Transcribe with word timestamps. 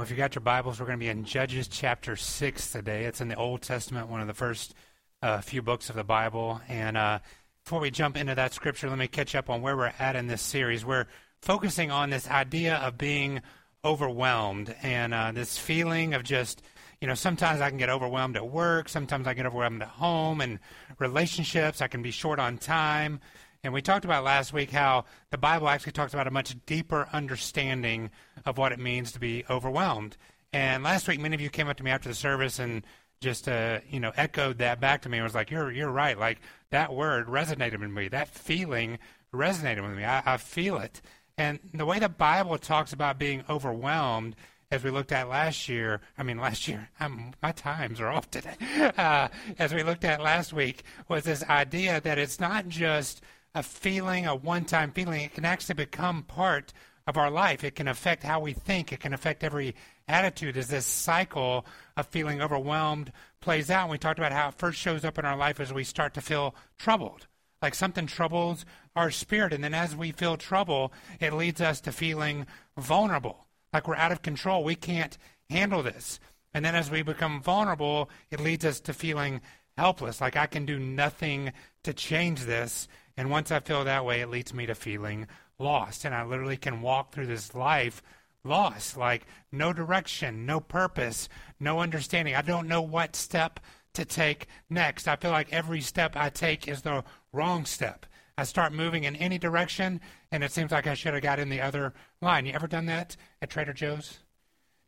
Well, 0.00 0.06
if 0.06 0.10
you 0.10 0.16
got 0.16 0.34
your 0.34 0.40
Bibles, 0.40 0.80
we're 0.80 0.86
going 0.86 0.98
to 0.98 1.04
be 1.04 1.10
in 1.10 1.26
Judges 1.26 1.68
chapter 1.68 2.16
6 2.16 2.72
today. 2.72 3.04
It's 3.04 3.20
in 3.20 3.28
the 3.28 3.34
Old 3.34 3.60
Testament, 3.60 4.08
one 4.08 4.22
of 4.22 4.28
the 4.28 4.32
first 4.32 4.72
uh, 5.20 5.42
few 5.42 5.60
books 5.60 5.90
of 5.90 5.96
the 5.96 6.04
Bible. 6.04 6.58
And 6.68 6.96
uh, 6.96 7.18
before 7.62 7.80
we 7.80 7.90
jump 7.90 8.16
into 8.16 8.34
that 8.34 8.54
scripture, 8.54 8.88
let 8.88 8.96
me 8.96 9.08
catch 9.08 9.34
up 9.34 9.50
on 9.50 9.60
where 9.60 9.76
we're 9.76 9.92
at 9.98 10.16
in 10.16 10.26
this 10.26 10.40
series. 10.40 10.86
We're 10.86 11.04
focusing 11.42 11.90
on 11.90 12.08
this 12.08 12.30
idea 12.30 12.76
of 12.76 12.96
being 12.96 13.42
overwhelmed 13.84 14.74
and 14.82 15.12
uh, 15.12 15.32
this 15.32 15.58
feeling 15.58 16.14
of 16.14 16.22
just, 16.22 16.62
you 17.02 17.06
know, 17.06 17.12
sometimes 17.12 17.60
I 17.60 17.68
can 17.68 17.76
get 17.76 17.90
overwhelmed 17.90 18.36
at 18.36 18.48
work, 18.48 18.88
sometimes 18.88 19.26
I 19.26 19.34
get 19.34 19.44
overwhelmed 19.44 19.82
at 19.82 19.88
home 19.88 20.40
and 20.40 20.60
relationships. 20.98 21.82
I 21.82 21.88
can 21.88 22.00
be 22.00 22.10
short 22.10 22.38
on 22.38 22.56
time. 22.56 23.20
And 23.62 23.74
we 23.74 23.82
talked 23.82 24.06
about 24.06 24.24
last 24.24 24.52
week 24.52 24.70
how 24.70 25.04
the 25.30 25.36
Bible 25.38 25.68
actually 25.68 25.92
talks 25.92 26.14
about 26.14 26.26
a 26.26 26.30
much 26.30 26.56
deeper 26.64 27.08
understanding 27.12 28.10
of 28.46 28.56
what 28.56 28.72
it 28.72 28.78
means 28.78 29.12
to 29.12 29.20
be 29.20 29.44
overwhelmed. 29.50 30.16
And 30.52 30.82
last 30.82 31.06
week, 31.06 31.20
many 31.20 31.34
of 31.34 31.40
you 31.40 31.50
came 31.50 31.68
up 31.68 31.76
to 31.76 31.84
me 31.84 31.90
after 31.90 32.08
the 32.08 32.14
service 32.14 32.58
and 32.58 32.84
just 33.20 33.48
uh, 33.48 33.80
you 33.88 34.00
know 34.00 34.12
echoed 34.16 34.58
that 34.58 34.80
back 34.80 35.02
to 35.02 35.10
me 35.10 35.18
and 35.18 35.24
was 35.24 35.34
like, 35.34 35.50
"You're 35.50 35.70
you're 35.70 35.90
right. 35.90 36.18
Like 36.18 36.40
that 36.70 36.94
word 36.94 37.26
resonated 37.26 37.80
with 37.80 37.90
me. 37.90 38.08
That 38.08 38.28
feeling 38.28 38.98
resonated 39.32 39.86
with 39.86 39.96
me. 39.96 40.04
I, 40.04 40.22
I 40.24 40.36
feel 40.38 40.78
it." 40.78 41.02
And 41.36 41.60
the 41.74 41.86
way 41.86 41.98
the 41.98 42.08
Bible 42.08 42.56
talks 42.56 42.92
about 42.94 43.18
being 43.18 43.44
overwhelmed 43.48 44.36
as 44.70 44.84
we 44.84 44.90
looked 44.90 45.12
at 45.12 45.28
last 45.28 45.68
year, 45.68 46.00
I 46.16 46.22
mean, 46.22 46.38
last 46.38 46.68
year, 46.68 46.90
I'm, 47.00 47.32
my 47.42 47.50
times 47.52 48.00
are 48.00 48.08
off 48.08 48.30
today. 48.30 48.54
Uh, 48.96 49.28
as 49.58 49.72
we 49.74 49.82
looked 49.82 50.04
at 50.04 50.20
last 50.20 50.52
week, 50.52 50.84
was 51.08 51.24
this 51.24 51.42
idea 51.44 52.00
that 52.00 52.18
it's 52.18 52.38
not 52.38 52.68
just 52.68 53.22
a 53.54 53.62
feeling, 53.62 54.26
a 54.26 54.34
one 54.34 54.64
time 54.64 54.92
feeling. 54.92 55.22
It 55.22 55.34
can 55.34 55.44
actually 55.44 55.74
become 55.74 56.22
part 56.22 56.72
of 57.06 57.16
our 57.16 57.30
life. 57.30 57.64
It 57.64 57.74
can 57.74 57.88
affect 57.88 58.22
how 58.22 58.40
we 58.40 58.52
think. 58.52 58.92
It 58.92 59.00
can 59.00 59.12
affect 59.12 59.42
every 59.42 59.74
attitude 60.06 60.56
as 60.56 60.68
this 60.68 60.86
cycle 60.86 61.66
of 61.96 62.06
feeling 62.06 62.40
overwhelmed 62.40 63.12
plays 63.40 63.70
out. 63.70 63.82
And 63.82 63.90
we 63.90 63.98
talked 63.98 64.18
about 64.18 64.32
how 64.32 64.48
it 64.48 64.54
first 64.54 64.78
shows 64.78 65.04
up 65.04 65.18
in 65.18 65.24
our 65.24 65.36
life 65.36 65.60
as 65.60 65.72
we 65.72 65.84
start 65.84 66.14
to 66.14 66.20
feel 66.20 66.54
troubled. 66.78 67.26
Like 67.62 67.74
something 67.74 68.06
troubles 68.06 68.64
our 68.96 69.10
spirit. 69.10 69.52
And 69.52 69.62
then 69.62 69.74
as 69.74 69.94
we 69.94 70.12
feel 70.12 70.36
trouble, 70.36 70.92
it 71.20 71.32
leads 71.32 71.60
us 71.60 71.80
to 71.82 71.92
feeling 71.92 72.46
vulnerable. 72.76 73.46
Like 73.72 73.86
we're 73.86 73.96
out 73.96 74.12
of 74.12 74.22
control. 74.22 74.64
We 74.64 74.76
can't 74.76 75.18
handle 75.48 75.82
this. 75.82 76.20
And 76.54 76.64
then 76.64 76.74
as 76.74 76.90
we 76.90 77.02
become 77.02 77.42
vulnerable, 77.42 78.10
it 78.30 78.40
leads 78.40 78.64
us 78.64 78.80
to 78.80 78.94
feeling 78.94 79.40
helpless. 79.76 80.20
Like 80.20 80.36
I 80.36 80.46
can 80.46 80.66
do 80.66 80.78
nothing 80.78 81.52
to 81.84 81.92
change 81.92 82.44
this. 82.44 82.88
And 83.20 83.28
once 83.30 83.52
I 83.52 83.60
feel 83.60 83.84
that 83.84 84.06
way, 84.06 84.22
it 84.22 84.30
leads 84.30 84.54
me 84.54 84.64
to 84.64 84.74
feeling 84.74 85.26
lost. 85.58 86.06
And 86.06 86.14
I 86.14 86.24
literally 86.24 86.56
can 86.56 86.80
walk 86.80 87.12
through 87.12 87.26
this 87.26 87.54
life 87.54 88.02
lost, 88.44 88.96
like 88.96 89.26
no 89.52 89.74
direction, 89.74 90.46
no 90.46 90.58
purpose, 90.58 91.28
no 91.60 91.80
understanding. 91.80 92.34
I 92.34 92.40
don't 92.40 92.66
know 92.66 92.80
what 92.80 93.14
step 93.14 93.60
to 93.92 94.06
take 94.06 94.46
next. 94.70 95.06
I 95.06 95.16
feel 95.16 95.32
like 95.32 95.52
every 95.52 95.82
step 95.82 96.16
I 96.16 96.30
take 96.30 96.66
is 96.66 96.80
the 96.80 97.04
wrong 97.30 97.66
step. 97.66 98.06
I 98.38 98.44
start 98.44 98.72
moving 98.72 99.04
in 99.04 99.16
any 99.16 99.36
direction, 99.36 100.00
and 100.32 100.42
it 100.42 100.50
seems 100.50 100.72
like 100.72 100.86
I 100.86 100.94
should 100.94 101.12
have 101.12 101.22
got 101.22 101.38
in 101.38 101.50
the 101.50 101.60
other 101.60 101.92
line. 102.22 102.46
You 102.46 102.54
ever 102.54 102.68
done 102.68 102.86
that 102.86 103.18
at 103.42 103.50
Trader 103.50 103.74
Joe's? 103.74 104.20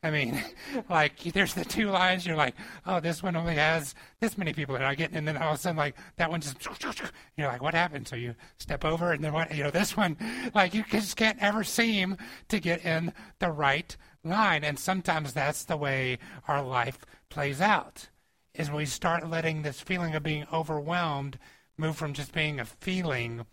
I 0.02 0.10
mean, 0.10 0.42
like 0.90 1.18
there's 1.32 1.54
the 1.54 1.64
two 1.64 1.90
lines. 1.90 2.26
You're 2.26 2.36
like, 2.36 2.54
oh, 2.86 3.00
this 3.00 3.22
one 3.22 3.36
only 3.36 3.54
has 3.54 3.94
this 4.20 4.36
many 4.36 4.52
people 4.52 4.74
that 4.74 4.84
I 4.84 4.94
get, 4.94 5.12
and 5.12 5.26
then 5.26 5.36
all 5.36 5.50
of 5.50 5.58
a 5.58 5.58
sudden, 5.58 5.76
like 5.76 5.96
that 6.16 6.30
one 6.30 6.40
just, 6.40 6.56
you're 7.36 7.46
like, 7.46 7.62
what 7.62 7.74
happened? 7.74 8.08
So 8.08 8.16
you 8.16 8.34
step 8.58 8.84
over, 8.84 9.12
and 9.12 9.22
then 9.22 9.32
what? 9.32 9.54
You 9.54 9.64
know, 9.64 9.70
this 9.70 9.96
one, 9.96 10.16
like 10.54 10.74
you 10.74 10.84
just 10.90 11.16
can't 11.16 11.38
ever 11.40 11.62
seem 11.62 12.16
to 12.48 12.58
get 12.58 12.84
in 12.84 13.12
the 13.38 13.50
right 13.50 13.96
line, 14.24 14.64
and 14.64 14.78
sometimes 14.78 15.32
that's 15.32 15.64
the 15.64 15.76
way 15.76 16.18
our 16.48 16.62
life 16.62 16.98
plays 17.28 17.60
out. 17.60 18.08
Is 18.54 18.70
we 18.70 18.84
start 18.84 19.30
letting 19.30 19.62
this 19.62 19.80
feeling 19.80 20.14
of 20.14 20.22
being 20.22 20.46
overwhelmed 20.52 21.38
move 21.78 21.96
from 21.96 22.12
just 22.12 22.32
being 22.32 22.60
a 22.60 22.66
feeling 22.66 23.46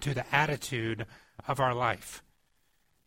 to 0.00 0.14
the 0.14 0.24
attitude 0.34 1.06
of 1.48 1.58
our 1.58 1.74
life, 1.74 2.22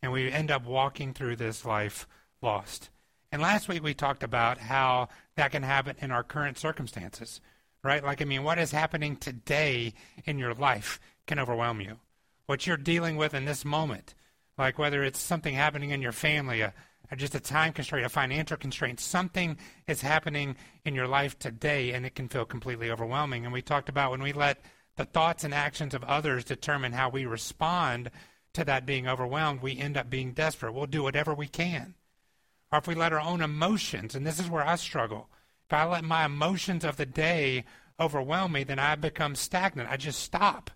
and 0.02 0.12
we 0.12 0.31
end 0.31 0.50
up 0.50 0.66
walking 0.66 1.13
through 1.13 1.36
this 1.36 1.63
life 1.63 2.08
lost. 2.41 2.90
And 3.31 3.41
last 3.41 3.69
week 3.69 3.84
we 3.84 3.94
talked 3.94 4.24
about 4.24 4.57
how 4.57 5.07
that 5.35 5.52
can 5.52 5.63
happen 5.63 5.96
in 6.00 6.12
our 6.12 6.24
current 6.24 6.57
circumstances, 6.57 7.40
right? 7.84 8.03
Like, 8.03 8.22
I 8.22 8.25
mean, 8.25 8.44
what 8.44 8.59
is 8.59 8.72
happening 8.72 9.16
today 9.16 9.94
in 10.25 10.38
your 10.38 10.53
life 10.53 11.00
can 11.28 11.40
overwhelm 11.40 11.80
you. 11.80 12.00
What 12.46 12.68
you're 12.68 12.78
dealing 12.78 13.16
with 13.16 13.34
in 13.34 13.46
this 13.46 13.63
moment, 13.63 14.13
like 14.57 14.78
whether 14.78 15.03
it's 15.03 15.19
something 15.19 15.56
happening 15.56 15.91
in 15.91 16.01
your 16.01 16.12
family, 16.12 16.62
uh, 16.62 16.72
a, 17.09 17.16
just 17.16 17.35
a 17.35 17.40
time 17.40 17.72
constraint, 17.72 18.06
a 18.06 18.09
financial 18.09 18.57
constraint, 18.57 19.00
something 19.00 19.57
is 19.88 20.01
happening 20.01 20.57
in 20.84 20.94
your 20.94 21.07
life 21.07 21.40
today 21.40 21.94
and 21.94 22.06
it 22.06 22.16
can 22.16 22.28
feel 22.28 22.46
completely 22.46 22.91
overwhelming. 22.91 23.46
And 23.46 23.53
we 23.53 23.62
talked 23.62 23.88
about 23.88 24.12
when 24.12 24.22
we 24.22 24.34
let 24.34 24.59
the 24.97 25.06
thoughts 25.06 25.46
and 25.46 25.53
actions 25.53 25.94
of 25.94 26.03
others 26.03 26.44
determine 26.44 26.91
how 26.91 27.09
we 27.09 27.25
respond 27.25 28.12
to 28.53 28.66
that 28.66 28.85
being 28.85 29.07
overwhelmed, 29.07 29.62
we 29.62 29.78
end 29.78 29.96
up 29.96 30.09
being 30.09 30.34
desperate. 30.34 30.74
We'll 30.74 30.85
do 30.85 31.03
whatever 31.03 31.34
we 31.34 31.47
can 31.47 31.96
or 32.72 32.80
if 32.80 32.88
we 32.88 32.96
let 32.96 33.14
our 33.14 33.20
own 33.20 33.42
emotions, 33.42 34.16
and 34.16 34.26
this 34.26 34.40
is 34.40 34.50
where 34.50 34.66
I 34.66 34.76
struggle, 34.76 35.30
if 35.68 35.74
I 35.74 35.86
let 35.86 36.04
my 36.04 36.26
emotions 36.26 36.84
of 36.84 36.98
the 36.98 37.06
day 37.06 37.66
overwhelm 38.00 38.54
me, 38.54 38.64
then 38.64 38.80
I 38.80 38.96
become 38.96 39.36
stagnant. 39.36 39.90
I 39.90 39.98
just 39.98 40.20
stop. 40.20 40.72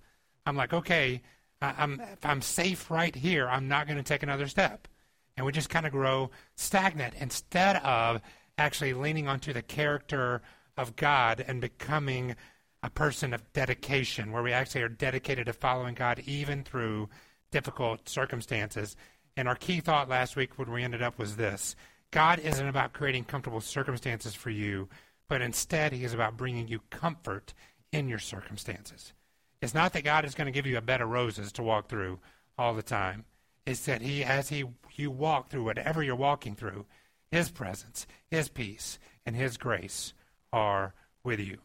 I'm 0.45 0.55
like, 0.55 0.73
okay, 0.73 1.22
I'm, 1.61 2.00
if 2.00 2.25
I'm 2.25 2.41
safe 2.41 2.91
right 2.91 3.16
here, 3.16 3.47
I'm 3.47 3.67
not 3.67 3.88
going 3.88 3.97
to 3.97 4.03
take 4.03 4.23
another 4.23 4.47
step. 4.47 4.88
And 5.35 5.45
we 5.45 5.51
just 5.51 5.69
kind 5.69 5.85
of 5.85 5.91
grow 5.91 6.29
stagnant 6.55 7.16
instead 7.19 7.78
of 7.78 8.22
actually 8.57 8.94
leaning 8.94 9.28
onto 9.28 9.53
the 9.53 9.61
character 9.61 10.41
of 10.78 10.95
God 10.95 11.44
and 11.45 11.59
becoming 11.59 12.35
a 12.84 12.89
person 12.89 13.34
of 13.34 13.51
dedication, 13.53 14.31
where 14.31 14.44
we 14.44 14.53
actually 14.53 14.84
are 14.84 14.89
dedicated 14.89 15.47
to 15.47 15.53
following 15.53 15.95
God 15.95 16.22
even 16.25 16.63
through 16.63 17.09
difficult 17.51 18.07
circumstances. 18.07 18.95
And 19.38 19.47
our 19.47 19.56
key 19.56 19.79
thought 19.81 20.09
last 20.09 20.35
week 20.35 20.57
when 20.57 20.72
we 20.72 20.84
ended 20.84 21.01
up 21.01 21.18
was 21.19 21.35
this 21.35 21.75
God 22.12 22.40
isn't 22.40 22.68
about 22.68 22.94
creating 22.94 23.25
comfortable 23.25 23.62
circumstances 23.62 24.34
for 24.34 24.50
you, 24.50 24.88
but 25.28 25.41
instead, 25.41 25.91
He 25.91 26.03
is 26.03 26.13
about 26.13 26.38
bringing 26.38 26.68
you 26.68 26.79
comfort 26.90 27.53
in 27.91 28.07
your 28.07 28.19
circumstances. 28.19 29.13
It's 29.62 29.73
not 29.73 29.94
that 29.94 30.03
God 30.03 30.25
is 30.25 30.35
going 30.35 30.46
to 30.46 30.51
give 30.51 30.66
you 30.66 30.78
a 30.78 30.81
bed 30.81 31.01
of 31.01 31.09
roses 31.09 31.51
to 31.53 31.63
walk 31.63 31.90
through 31.90 32.19
all 32.57 32.73
the 32.73 32.84
time. 32.84 33.25
It's 33.66 33.85
that 33.85 34.01
He, 34.01 34.23
as 34.23 34.50
He 34.50 34.66
you 34.96 35.12
walk 35.12 35.50
through 35.50 35.66
whatever 35.66 36.02
you're 36.02 36.16
walking 36.16 36.56
through, 36.56 36.85
His 37.31 37.50
presence, 37.50 38.07
His 38.29 38.47
peace, 38.47 39.00
and 39.25 39.35
His 39.35 39.57
grace 39.57 40.13
are 40.53 40.94
with 41.23 41.40
you. 41.40 41.57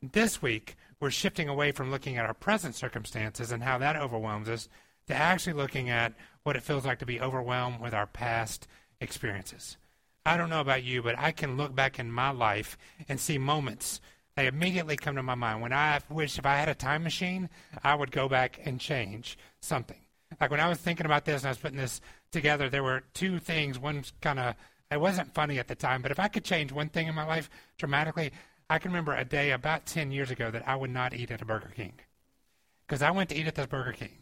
This 0.00 0.40
week, 0.40 0.76
we're 1.00 1.10
shifting 1.10 1.48
away 1.48 1.72
from 1.72 1.90
looking 1.90 2.16
at 2.16 2.24
our 2.24 2.34
present 2.34 2.74
circumstances 2.74 3.52
and 3.52 3.62
how 3.62 3.78
that 3.78 3.96
overwhelms 3.96 4.48
us 4.48 4.68
to 5.08 5.14
actually 5.14 5.54
looking 5.54 5.90
at 5.90 6.14
what 6.42 6.56
it 6.56 6.62
feels 6.62 6.86
like 6.86 7.00
to 7.00 7.06
be 7.06 7.20
overwhelmed 7.20 7.80
with 7.80 7.92
our 7.92 8.06
past 8.06 8.68
experiences. 9.00 9.76
I 10.24 10.36
don't 10.36 10.50
know 10.50 10.60
about 10.60 10.84
you, 10.84 11.02
but 11.02 11.18
I 11.18 11.32
can 11.32 11.56
look 11.56 11.74
back 11.74 11.98
in 11.98 12.12
my 12.12 12.30
life 12.30 12.78
and 13.08 13.18
see 13.18 13.38
moments 13.38 14.00
they 14.38 14.46
immediately 14.46 14.96
come 14.96 15.16
to 15.16 15.22
my 15.24 15.34
mind. 15.34 15.62
When 15.62 15.72
I 15.72 15.98
wish 16.08 16.38
if 16.38 16.46
I 16.46 16.58
had 16.58 16.68
a 16.68 16.74
time 16.74 17.02
machine, 17.02 17.48
I 17.82 17.96
would 17.96 18.12
go 18.12 18.28
back 18.28 18.60
and 18.64 18.78
change 18.78 19.36
something. 19.60 19.98
Like 20.40 20.52
when 20.52 20.60
I 20.60 20.68
was 20.68 20.78
thinking 20.78 21.06
about 21.06 21.24
this 21.24 21.42
and 21.42 21.48
I 21.48 21.50
was 21.50 21.58
putting 21.58 21.76
this 21.76 22.00
together, 22.30 22.68
there 22.68 22.84
were 22.84 23.02
two 23.14 23.40
things. 23.40 23.80
One's 23.80 24.12
kind 24.20 24.38
of, 24.38 24.54
it 24.92 25.00
wasn't 25.00 25.34
funny 25.34 25.58
at 25.58 25.66
the 25.66 25.74
time, 25.74 26.02
but 26.02 26.12
if 26.12 26.20
I 26.20 26.28
could 26.28 26.44
change 26.44 26.70
one 26.70 26.88
thing 26.88 27.08
in 27.08 27.16
my 27.16 27.26
life 27.26 27.50
dramatically, 27.78 28.30
I 28.70 28.78
can 28.78 28.92
remember 28.92 29.12
a 29.12 29.24
day 29.24 29.50
about 29.50 29.86
10 29.86 30.12
years 30.12 30.30
ago 30.30 30.52
that 30.52 30.68
I 30.68 30.76
would 30.76 30.90
not 30.90 31.14
eat 31.14 31.32
at 31.32 31.42
a 31.42 31.44
Burger 31.44 31.72
King. 31.74 31.94
Because 32.86 33.02
I 33.02 33.10
went 33.10 33.30
to 33.30 33.36
eat 33.36 33.48
at 33.48 33.56
this 33.56 33.66
Burger 33.66 33.92
King. 33.92 34.18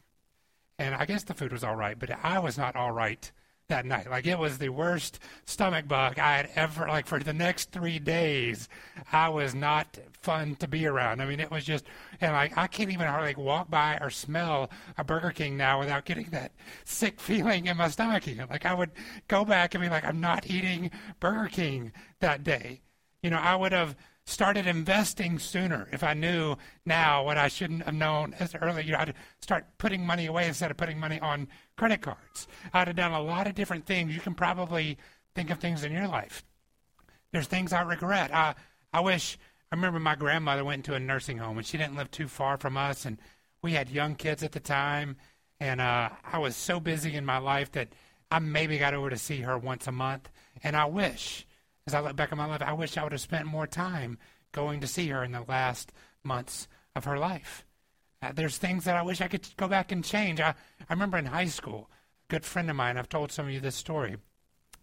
And 0.78 0.94
I 0.94 1.06
guess 1.06 1.24
the 1.24 1.34
food 1.34 1.52
was 1.52 1.64
all 1.64 1.76
right, 1.76 1.98
but 1.98 2.10
I 2.22 2.38
was 2.38 2.58
not 2.58 2.76
all 2.76 2.92
right 2.92 3.30
that 3.68 3.84
night. 3.84 4.08
Like 4.08 4.26
it 4.26 4.38
was 4.38 4.58
the 4.58 4.68
worst 4.68 5.18
stomach 5.44 5.88
bug 5.88 6.18
I 6.18 6.36
had 6.36 6.50
ever 6.54 6.86
like 6.86 7.06
for 7.06 7.18
the 7.18 7.32
next 7.32 7.72
three 7.72 7.98
days. 7.98 8.68
I 9.12 9.28
was 9.28 9.54
not 9.54 9.98
fun 10.22 10.56
to 10.56 10.68
be 10.68 10.86
around. 10.86 11.20
I 11.20 11.26
mean, 11.26 11.40
it 11.40 11.50
was 11.50 11.64
just 11.64 11.84
and 12.20 12.32
like 12.32 12.56
I 12.56 12.66
can't 12.66 12.90
even 12.90 13.06
hardly 13.06 13.30
like, 13.30 13.38
walk 13.38 13.70
by 13.70 13.98
or 14.00 14.10
smell 14.10 14.70
a 14.98 15.04
Burger 15.04 15.32
King 15.32 15.56
now 15.56 15.80
without 15.80 16.04
getting 16.04 16.26
that 16.30 16.52
sick 16.84 17.20
feeling 17.20 17.66
in 17.66 17.76
my 17.76 17.88
stomach 17.88 18.26
again. 18.26 18.46
Like 18.48 18.66
I 18.66 18.74
would 18.74 18.90
go 19.28 19.44
back 19.44 19.74
and 19.74 19.82
be 19.82 19.90
like, 19.90 20.04
I'm 20.04 20.20
not 20.20 20.48
eating 20.48 20.90
Burger 21.20 21.48
King 21.48 21.92
that 22.20 22.44
day. 22.44 22.82
You 23.22 23.30
know, 23.30 23.38
I 23.38 23.56
would 23.56 23.72
have 23.72 23.96
started 24.26 24.66
investing 24.66 25.38
sooner 25.38 25.88
if 25.92 26.02
I 26.02 26.12
knew 26.14 26.56
now 26.84 27.24
what 27.24 27.38
I 27.38 27.48
shouldn't 27.48 27.84
have 27.84 27.94
known 27.94 28.34
as 28.38 28.54
early. 28.56 28.84
You 28.84 28.92
know, 28.92 28.98
I'd 28.98 29.14
start 29.40 29.66
putting 29.78 30.04
money 30.04 30.26
away 30.26 30.48
instead 30.48 30.70
of 30.70 30.76
putting 30.76 30.98
money 30.98 31.20
on 31.20 31.48
credit 31.76 32.02
cards. 32.02 32.48
I'd 32.72 32.88
have 32.88 32.96
done 32.96 33.12
a 33.12 33.22
lot 33.22 33.46
of 33.46 33.54
different 33.54 33.86
things. 33.86 34.14
You 34.14 34.20
can 34.20 34.34
probably 34.34 34.98
think 35.34 35.50
of 35.50 35.58
things 35.58 35.84
in 35.84 35.92
your 35.92 36.08
life. 36.08 36.44
There's 37.32 37.46
things 37.46 37.72
I 37.72 37.82
regret. 37.82 38.34
I 38.34 38.54
I 38.92 39.00
wish 39.00 39.38
I 39.70 39.76
remember 39.76 40.00
my 40.00 40.14
grandmother 40.14 40.64
went 40.64 40.86
into 40.86 40.94
a 40.94 41.00
nursing 41.00 41.38
home 41.38 41.58
and 41.58 41.66
she 41.66 41.78
didn't 41.78 41.96
live 41.96 42.10
too 42.10 42.28
far 42.28 42.56
from 42.56 42.76
us 42.76 43.04
and 43.04 43.18
we 43.62 43.72
had 43.72 43.90
young 43.90 44.14
kids 44.14 44.42
at 44.42 44.52
the 44.52 44.60
time 44.60 45.16
and 45.60 45.80
uh, 45.80 46.10
I 46.24 46.38
was 46.38 46.56
so 46.56 46.80
busy 46.80 47.14
in 47.14 47.24
my 47.24 47.38
life 47.38 47.72
that 47.72 47.88
I 48.30 48.38
maybe 48.38 48.78
got 48.78 48.94
over 48.94 49.10
to 49.10 49.16
see 49.16 49.40
her 49.42 49.56
once 49.58 49.86
a 49.86 49.92
month 49.92 50.30
And 50.62 50.76
I 50.76 50.86
wish, 50.86 51.46
as 51.86 51.94
I 51.94 52.00
look 52.00 52.16
back 52.16 52.32
on 52.32 52.38
my 52.38 52.46
life, 52.46 52.62
I 52.62 52.72
wish 52.72 52.96
I 52.96 53.02
would 53.02 53.12
have 53.12 53.20
spent 53.20 53.46
more 53.46 53.66
time 53.66 54.18
going 54.52 54.80
to 54.80 54.86
see 54.86 55.08
her 55.08 55.22
in 55.22 55.32
the 55.32 55.44
last 55.46 55.92
months 56.24 56.68
of 56.94 57.04
her 57.04 57.18
life. 57.18 57.64
Uh, 58.22 58.32
there's 58.32 58.56
things 58.56 58.84
that 58.84 58.96
I 58.96 59.02
wish 59.02 59.20
I 59.20 59.28
could 59.28 59.46
go 59.56 59.68
back 59.68 59.92
and 59.92 60.04
change. 60.04 60.40
I, 60.40 60.54
I 60.88 60.92
remember 60.92 61.18
in 61.18 61.26
high 61.26 61.46
school, 61.46 61.90
a 62.28 62.32
good 62.32 62.44
friend 62.44 62.70
of 62.70 62.76
mine, 62.76 62.96
I've 62.96 63.08
told 63.08 63.30
some 63.30 63.46
of 63.46 63.52
you 63.52 63.60
this 63.60 63.76
story, 63.76 64.16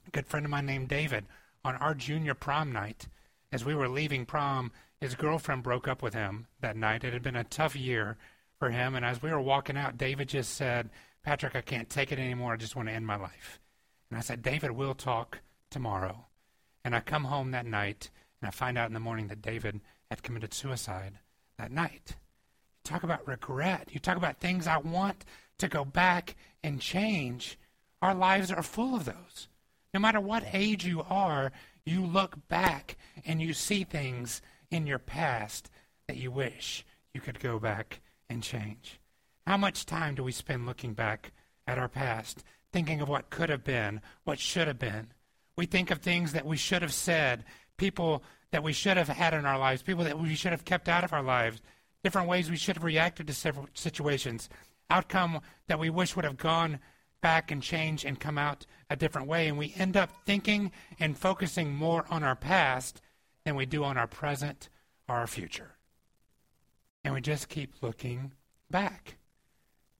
a 0.07 0.11
good 0.11 0.27
friend 0.27 0.45
of 0.45 0.51
mine 0.51 0.65
named 0.65 0.89
David, 0.89 1.25
on 1.65 1.75
our 1.77 1.93
junior 1.93 2.33
prom 2.33 2.71
night, 2.71 3.07
as 3.51 3.65
we 3.65 3.75
were 3.75 3.89
leaving 3.89 4.25
prom, 4.25 4.71
his 4.99 5.15
girlfriend 5.15 5.63
broke 5.63 5.87
up 5.87 6.01
with 6.01 6.13
him 6.13 6.47
that 6.61 6.77
night. 6.77 7.03
It 7.03 7.13
had 7.13 7.23
been 7.23 7.35
a 7.35 7.43
tough 7.43 7.75
year 7.75 8.17
for 8.59 8.69
him, 8.69 8.95
and 8.95 9.05
as 9.05 9.21
we 9.21 9.31
were 9.31 9.41
walking 9.41 9.77
out, 9.77 9.97
David 9.97 10.29
just 10.29 10.53
said, 10.53 10.89
Patrick, 11.23 11.55
I 11.55 11.61
can't 11.61 11.89
take 11.89 12.11
it 12.11 12.19
anymore. 12.19 12.53
I 12.53 12.57
just 12.57 12.75
want 12.75 12.87
to 12.89 12.93
end 12.93 13.07
my 13.07 13.15
life. 13.15 13.59
And 14.09 14.17
I 14.17 14.21
said, 14.21 14.41
David, 14.41 14.71
we'll 14.71 14.93
talk 14.93 15.39
tomorrow. 15.69 16.25
And 16.83 16.95
I 16.95 16.99
come 16.99 17.25
home 17.25 17.51
that 17.51 17.65
night, 17.65 18.09
and 18.41 18.47
I 18.47 18.51
find 18.51 18.77
out 18.77 18.87
in 18.87 18.93
the 18.93 18.99
morning 18.99 19.27
that 19.27 19.41
David 19.41 19.79
had 20.09 20.23
committed 20.23 20.53
suicide 20.53 21.19
that 21.57 21.71
night. 21.71 22.15
You 22.15 22.91
talk 22.91 23.03
about 23.03 23.27
regret. 23.27 23.89
You 23.91 23.99
talk 23.99 24.17
about 24.17 24.39
things 24.39 24.67
I 24.67 24.77
want 24.77 25.25
to 25.59 25.67
go 25.67 25.85
back 25.85 26.35
and 26.63 26.81
change. 26.81 27.57
Our 28.01 28.13
lives 28.13 28.51
are 28.51 28.63
full 28.63 28.95
of 28.95 29.05
those. 29.05 29.47
No 29.93 29.99
matter 29.99 30.19
what 30.19 30.43
age 30.51 30.85
you 30.85 31.03
are, 31.09 31.51
you 31.85 32.05
look 32.05 32.47
back 32.47 32.97
and 33.25 33.41
you 33.41 33.53
see 33.53 33.83
things 33.83 34.41
in 34.71 34.87
your 34.87 34.99
past 34.99 35.69
that 36.07 36.17
you 36.17 36.31
wish 36.31 36.85
you 37.13 37.21
could 37.21 37.39
go 37.39 37.59
back 37.59 38.01
and 38.29 38.41
change. 38.41 38.99
How 39.45 39.57
much 39.57 39.85
time 39.85 40.15
do 40.15 40.23
we 40.23 40.31
spend 40.31 40.65
looking 40.65 40.93
back 40.93 41.31
at 41.67 41.77
our 41.77 41.87
past, 41.87 42.43
thinking 42.71 43.01
of 43.01 43.09
what 43.09 43.29
could 43.29 43.49
have 43.49 43.63
been, 43.63 44.01
what 44.23 44.39
should 44.39 44.67
have 44.67 44.79
been? 44.79 45.13
We 45.55 45.65
think 45.65 45.91
of 45.91 45.99
things 45.99 46.33
that 46.33 46.45
we 46.45 46.57
should 46.57 46.81
have 46.81 46.93
said, 46.93 47.43
people 47.77 48.23
that 48.51 48.63
we 48.63 48.73
should 48.73 48.97
have 48.97 49.07
had 49.07 49.33
in 49.33 49.45
our 49.45 49.57
lives, 49.57 49.81
people 49.81 50.03
that 50.03 50.19
we 50.19 50.35
should 50.35 50.51
have 50.51 50.65
kept 50.65 50.87
out 50.87 51.03
of 51.03 51.13
our 51.13 51.23
lives, 51.23 51.61
different 52.03 52.27
ways 52.27 52.49
we 52.49 52.57
should 52.57 52.75
have 52.75 52.83
reacted 52.83 53.27
to 53.27 53.33
several 53.33 53.67
situations, 53.73 54.49
outcome 54.89 55.41
that 55.67 55.79
we 55.79 55.89
wish 55.89 56.15
would 56.15 56.25
have 56.25 56.37
gone 56.37 56.79
back 57.21 57.51
and 57.51 57.63
changed 57.63 58.05
and 58.05 58.19
come 58.19 58.37
out 58.37 58.65
a 58.89 58.95
different 58.95 59.27
way. 59.27 59.47
And 59.47 59.57
we 59.57 59.73
end 59.77 59.95
up 59.97 60.11
thinking 60.25 60.71
and 60.99 61.17
focusing 61.17 61.73
more 61.73 62.05
on 62.09 62.23
our 62.23 62.35
past 62.35 63.01
than 63.45 63.55
we 63.55 63.65
do 63.65 63.83
on 63.83 63.97
our 63.97 64.07
present 64.07 64.69
or 65.07 65.15
our 65.15 65.27
future. 65.27 65.71
And 67.03 67.13
we 67.13 67.21
just 67.21 67.49
keep 67.49 67.81
looking 67.81 68.33
back. 68.69 69.15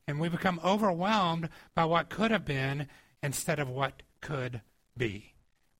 And 0.08 0.20
we 0.20 0.30
become 0.30 0.60
overwhelmed 0.64 1.50
by 1.76 1.86
what 1.86 2.10
could 2.10 2.32
have 2.32 2.46
been 2.46 2.88
instead 3.22 3.60
of 3.60 3.70
what 3.70 4.04
could 4.22 4.62
be. 4.98 5.32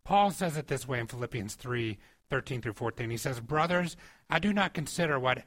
Paul 0.04 0.32
says 0.32 0.58
it 0.58 0.68
this 0.68 0.88
way 0.88 1.00
in 1.00 1.08
Philippians 1.08 1.56
3 1.56 1.98
13 2.30 2.62
through 2.62 2.74
14. 2.74 3.10
He 3.10 3.18
says, 3.18 3.40
Brothers, 3.40 3.96
I 4.30 4.40
do 4.40 4.54
not 4.54 4.74
consider 4.74 5.20
what 5.20 5.44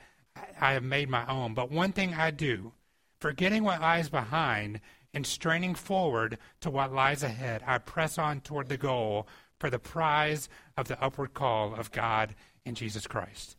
I 0.61 0.73
have 0.73 0.85
made 0.85 1.09
my 1.09 1.27
own, 1.27 1.55
but 1.55 1.71
one 1.71 1.93
thing 1.93 2.15
I 2.15 2.31
do, 2.31 2.73
forgetting 3.19 3.65
what 3.65 3.81
lies 3.81 4.09
behind 4.09 4.81
and 5.13 5.27
straining 5.27 5.75
forward 5.75 6.39
to 6.61 6.71
what 6.71 6.93
lies 6.93 7.23
ahead, 7.23 7.63
I 7.67 7.79
press 7.79 8.19
on 8.19 8.41
toward 8.41 8.69
the 8.69 8.77
goal 8.77 9.27
for 9.59 9.71
the 9.71 9.79
prize 9.79 10.49
of 10.77 10.89
the 10.89 11.03
upward 11.03 11.35
call 11.35 11.75
of 11.75 11.91
God 11.91 12.35
in 12.65 12.75
Jesus 12.75 13.07
Christ. 13.07 13.57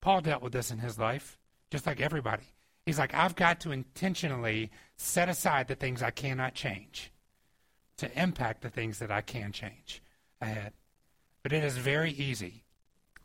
Paul 0.00 0.22
dealt 0.22 0.42
with 0.42 0.52
this 0.52 0.70
in 0.70 0.78
his 0.78 0.98
life, 0.98 1.38
just 1.70 1.86
like 1.86 2.00
everybody. 2.00 2.54
He's 2.86 2.98
like, 2.98 3.14
I've 3.14 3.36
got 3.36 3.60
to 3.60 3.72
intentionally 3.72 4.70
set 4.96 5.28
aside 5.28 5.68
the 5.68 5.74
things 5.74 6.02
I 6.02 6.10
cannot 6.10 6.54
change 6.54 7.12
to 7.98 8.20
impact 8.20 8.62
the 8.62 8.70
things 8.70 8.98
that 8.98 9.10
I 9.10 9.20
can 9.20 9.52
change 9.52 10.02
ahead. 10.40 10.72
But 11.42 11.52
it 11.52 11.64
is 11.64 11.76
very 11.76 12.10
easy 12.10 12.64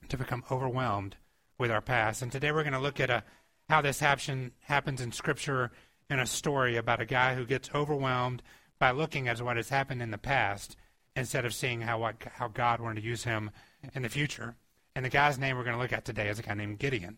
to 0.10 0.18
become 0.18 0.44
overwhelmed 0.52 1.16
with 1.58 1.72
our 1.72 1.82
past. 1.82 2.22
And 2.22 2.32
today 2.32 2.52
we're 2.52 2.64
going 2.64 2.74
to 2.74 2.80
look 2.80 3.00
at 3.00 3.10
a, 3.10 3.24
how 3.70 3.82
this 3.82 4.00
happen, 4.00 4.52
happens 4.62 5.02
in 5.02 5.12
Scripture 5.12 5.72
in 6.10 6.20
a 6.20 6.26
story 6.26 6.76
about 6.76 7.02
a 7.02 7.06
guy 7.06 7.36
who 7.36 7.46
gets 7.46 7.70
overwhelmed 7.74 8.42
by 8.80 8.92
looking 8.92 9.28
at 9.28 9.42
what 9.42 9.58
has 9.58 9.70
happened 9.70 10.02
in 10.02 10.12
the 10.12 10.18
past 10.18 10.76
instead 11.16 11.46
of 11.46 11.54
seeing 11.54 11.82
how, 11.82 12.00
what, 12.00 12.16
how 12.34 12.48
God 12.48 12.80
wanted 12.80 13.02
to 13.02 13.08
use 13.08 13.24
him 13.24 13.52
in 13.94 14.02
the 14.02 14.10
future. 14.10 14.56
And 14.96 15.06
the 15.06 15.10
guy's 15.10 15.38
name 15.38 15.58
we're 15.58 15.64
going 15.64 15.76
to 15.76 15.82
look 15.82 15.94
at 15.94 16.06
today 16.06 16.30
is 16.30 16.40
a 16.40 16.44
guy 16.44 16.54
named 16.54 16.80
Gideon. 16.80 17.18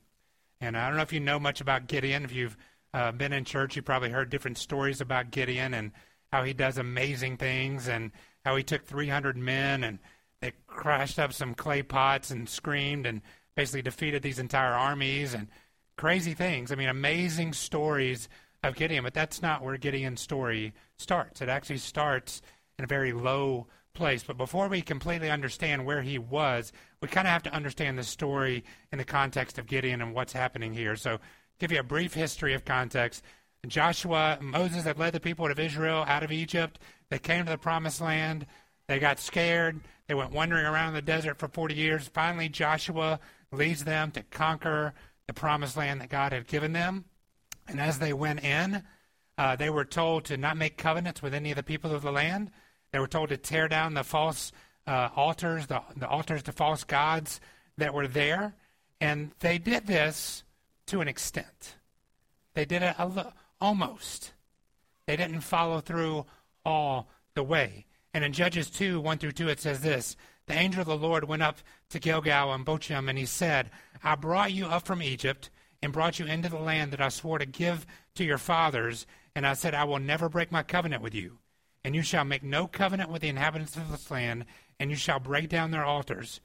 And 0.59 0.77
I 0.77 0.87
don't 0.87 0.97
know 0.97 1.03
if 1.03 1.13
you 1.13 1.19
know 1.19 1.39
much 1.39 1.61
about 1.61 1.87
Gideon. 1.87 2.23
If 2.23 2.33
you've 2.33 2.57
uh, 2.93 3.11
been 3.11 3.33
in 3.33 3.45
church, 3.45 3.75
you 3.75 3.81
probably 3.81 4.09
heard 4.09 4.29
different 4.29 4.57
stories 4.57 5.01
about 5.01 5.31
Gideon 5.31 5.73
and 5.73 5.91
how 6.31 6.43
he 6.43 6.53
does 6.53 6.77
amazing 6.77 7.37
things 7.37 7.87
and 7.87 8.11
how 8.45 8.55
he 8.55 8.63
took 8.63 8.85
300 8.85 9.37
men 9.37 9.83
and 9.83 9.99
they 10.41 10.53
crashed 10.67 11.19
up 11.19 11.33
some 11.33 11.53
clay 11.53 11.83
pots 11.83 12.31
and 12.31 12.49
screamed 12.49 13.05
and 13.05 13.21
basically 13.55 13.81
defeated 13.81 14.23
these 14.23 14.39
entire 14.39 14.73
armies 14.73 15.33
and 15.33 15.47
crazy 15.97 16.33
things. 16.33 16.71
I 16.71 16.75
mean, 16.75 16.89
amazing 16.89 17.53
stories 17.53 18.27
of 18.63 18.75
Gideon, 18.75 19.03
but 19.03 19.13
that's 19.13 19.41
not 19.41 19.63
where 19.63 19.77
Gideon's 19.77 20.21
story 20.21 20.73
starts. 20.97 21.41
It 21.41 21.49
actually 21.49 21.77
starts 21.77 22.41
in 22.77 22.85
a 22.85 22.87
very 22.87 23.13
low 23.13 23.67
place. 23.93 24.23
But 24.23 24.37
before 24.37 24.67
we 24.67 24.81
completely 24.81 25.29
understand 25.29 25.85
where 25.85 26.01
he 26.01 26.17
was, 26.17 26.71
we 27.01 27.07
kind 27.07 27.27
of 27.27 27.33
have 27.33 27.43
to 27.43 27.53
understand 27.53 27.97
the 27.97 28.03
story 28.03 28.63
in 28.91 28.97
the 28.97 29.03
context 29.03 29.57
of 29.57 29.67
Gideon 29.67 30.01
and 30.01 30.13
what's 30.13 30.33
happening 30.33 30.73
here. 30.73 30.95
So, 30.95 31.19
give 31.59 31.71
you 31.71 31.79
a 31.79 31.83
brief 31.83 32.13
history 32.13 32.53
of 32.53 32.65
context. 32.65 33.23
Joshua, 33.67 34.39
Moses 34.41 34.83
had 34.83 34.97
led 34.97 35.13
the 35.13 35.19
people 35.19 35.49
of 35.49 35.59
Israel 35.59 36.03
out 36.07 36.23
of 36.23 36.31
Egypt. 36.31 36.79
They 37.09 37.19
came 37.19 37.45
to 37.45 37.51
the 37.51 37.57
promised 37.57 38.01
land. 38.01 38.47
They 38.87 38.97
got 38.97 39.19
scared. 39.19 39.79
They 40.07 40.15
went 40.15 40.31
wandering 40.31 40.65
around 40.65 40.93
the 40.93 41.01
desert 41.01 41.37
for 41.37 41.47
40 41.47 41.75
years. 41.75 42.07
Finally, 42.07 42.49
Joshua 42.49 43.19
leads 43.51 43.83
them 43.83 44.11
to 44.11 44.23
conquer 44.23 44.93
the 45.27 45.33
promised 45.33 45.77
land 45.77 46.01
that 46.01 46.09
God 46.09 46.33
had 46.33 46.47
given 46.47 46.73
them. 46.73 47.05
And 47.67 47.79
as 47.79 47.99
they 47.99 48.13
went 48.13 48.43
in, 48.43 48.83
uh, 49.37 49.55
they 49.55 49.69
were 49.69 49.85
told 49.85 50.25
to 50.25 50.37
not 50.37 50.57
make 50.57 50.77
covenants 50.77 51.21
with 51.21 51.33
any 51.33 51.51
of 51.51 51.55
the 51.55 51.63
people 51.63 51.93
of 51.93 52.01
the 52.01 52.11
land. 52.11 52.51
They 52.91 52.99
were 52.99 53.07
told 53.07 53.29
to 53.29 53.37
tear 53.37 53.67
down 53.67 53.93
the 53.93 54.03
false 54.03 54.51
uh, 54.87 55.09
altars, 55.15 55.67
the, 55.67 55.81
the 55.95 56.07
altars 56.07 56.43
to 56.43 56.51
false 56.51 56.83
gods 56.83 57.39
that 57.77 57.93
were 57.93 58.07
there. 58.07 58.55
And 58.99 59.31
they 59.39 59.57
did 59.57 59.87
this 59.87 60.43
to 60.87 61.01
an 61.01 61.07
extent. 61.07 61.75
They 62.53 62.65
did 62.65 62.81
it 62.81 62.95
a, 62.97 63.33
almost. 63.61 64.33
They 65.05 65.15
didn't 65.15 65.41
follow 65.41 65.79
through 65.79 66.25
all 66.65 67.09
the 67.35 67.43
way. 67.43 67.85
And 68.13 68.25
in 68.25 68.33
Judges 68.33 68.69
2 68.69 68.99
1 68.99 69.19
through 69.19 69.31
2, 69.33 69.49
it 69.49 69.59
says 69.59 69.81
this 69.81 70.17
The 70.47 70.53
angel 70.53 70.81
of 70.81 70.87
the 70.87 70.97
Lord 70.97 71.23
went 71.25 71.43
up 71.43 71.59
to 71.89 71.99
Gilgal 71.99 72.51
and 72.51 72.65
Bochim, 72.65 73.09
and 73.09 73.17
he 73.17 73.25
said, 73.25 73.69
I 74.03 74.15
brought 74.15 74.51
you 74.51 74.65
up 74.65 74.85
from 74.85 75.01
Egypt 75.01 75.49
and 75.81 75.93
brought 75.93 76.19
you 76.19 76.25
into 76.25 76.49
the 76.49 76.57
land 76.57 76.91
that 76.91 77.01
I 77.01 77.09
swore 77.09 77.39
to 77.39 77.45
give 77.45 77.85
to 78.15 78.23
your 78.23 78.37
fathers. 78.37 79.07
And 79.35 79.47
I 79.47 79.53
said, 79.53 79.73
I 79.73 79.85
will 79.85 79.99
never 79.99 80.27
break 80.27 80.51
my 80.51 80.63
covenant 80.63 81.01
with 81.01 81.15
you. 81.15 81.37
And 81.83 81.95
you 81.95 82.03
shall 82.03 82.25
make 82.25 82.43
no 82.43 82.67
covenant 82.67 83.09
with 83.09 83.21
the 83.21 83.29
inhabitants 83.29 83.75
of 83.75 83.89
this 83.89 84.11
land, 84.11 84.45
and 84.79 84.91
you 84.91 84.97
shall 84.97 85.19
break 85.19 85.49
down 85.49 85.71
their 85.71 85.85
altars. 85.85 86.41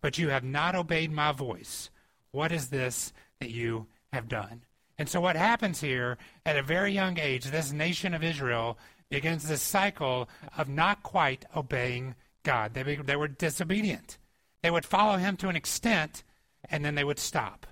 But 0.00 0.18
you 0.18 0.30
have 0.30 0.42
not 0.42 0.74
obeyed 0.74 1.12
my 1.12 1.32
voice. 1.32 1.90
What 2.32 2.50
is 2.50 2.68
this 2.68 3.12
that 3.38 3.50
you 3.50 3.86
have 4.12 4.28
done? 4.28 4.62
And 5.00 5.08
so, 5.08 5.18
what 5.18 5.34
happens 5.34 5.80
here 5.80 6.18
at 6.44 6.58
a 6.58 6.62
very 6.62 6.92
young 6.92 7.18
age, 7.18 7.46
this 7.46 7.72
nation 7.72 8.12
of 8.12 8.22
Israel 8.22 8.78
begins 9.08 9.48
this 9.48 9.62
cycle 9.62 10.28
of 10.58 10.68
not 10.68 11.02
quite 11.02 11.46
obeying 11.56 12.14
God. 12.42 12.74
They, 12.74 12.96
they 12.96 13.16
were 13.16 13.26
disobedient. 13.26 14.18
They 14.62 14.70
would 14.70 14.84
follow 14.84 15.16
him 15.16 15.38
to 15.38 15.48
an 15.48 15.56
extent, 15.56 16.22
and 16.68 16.84
then 16.84 16.96
they 16.96 17.04
would 17.04 17.18
stop. 17.18 17.66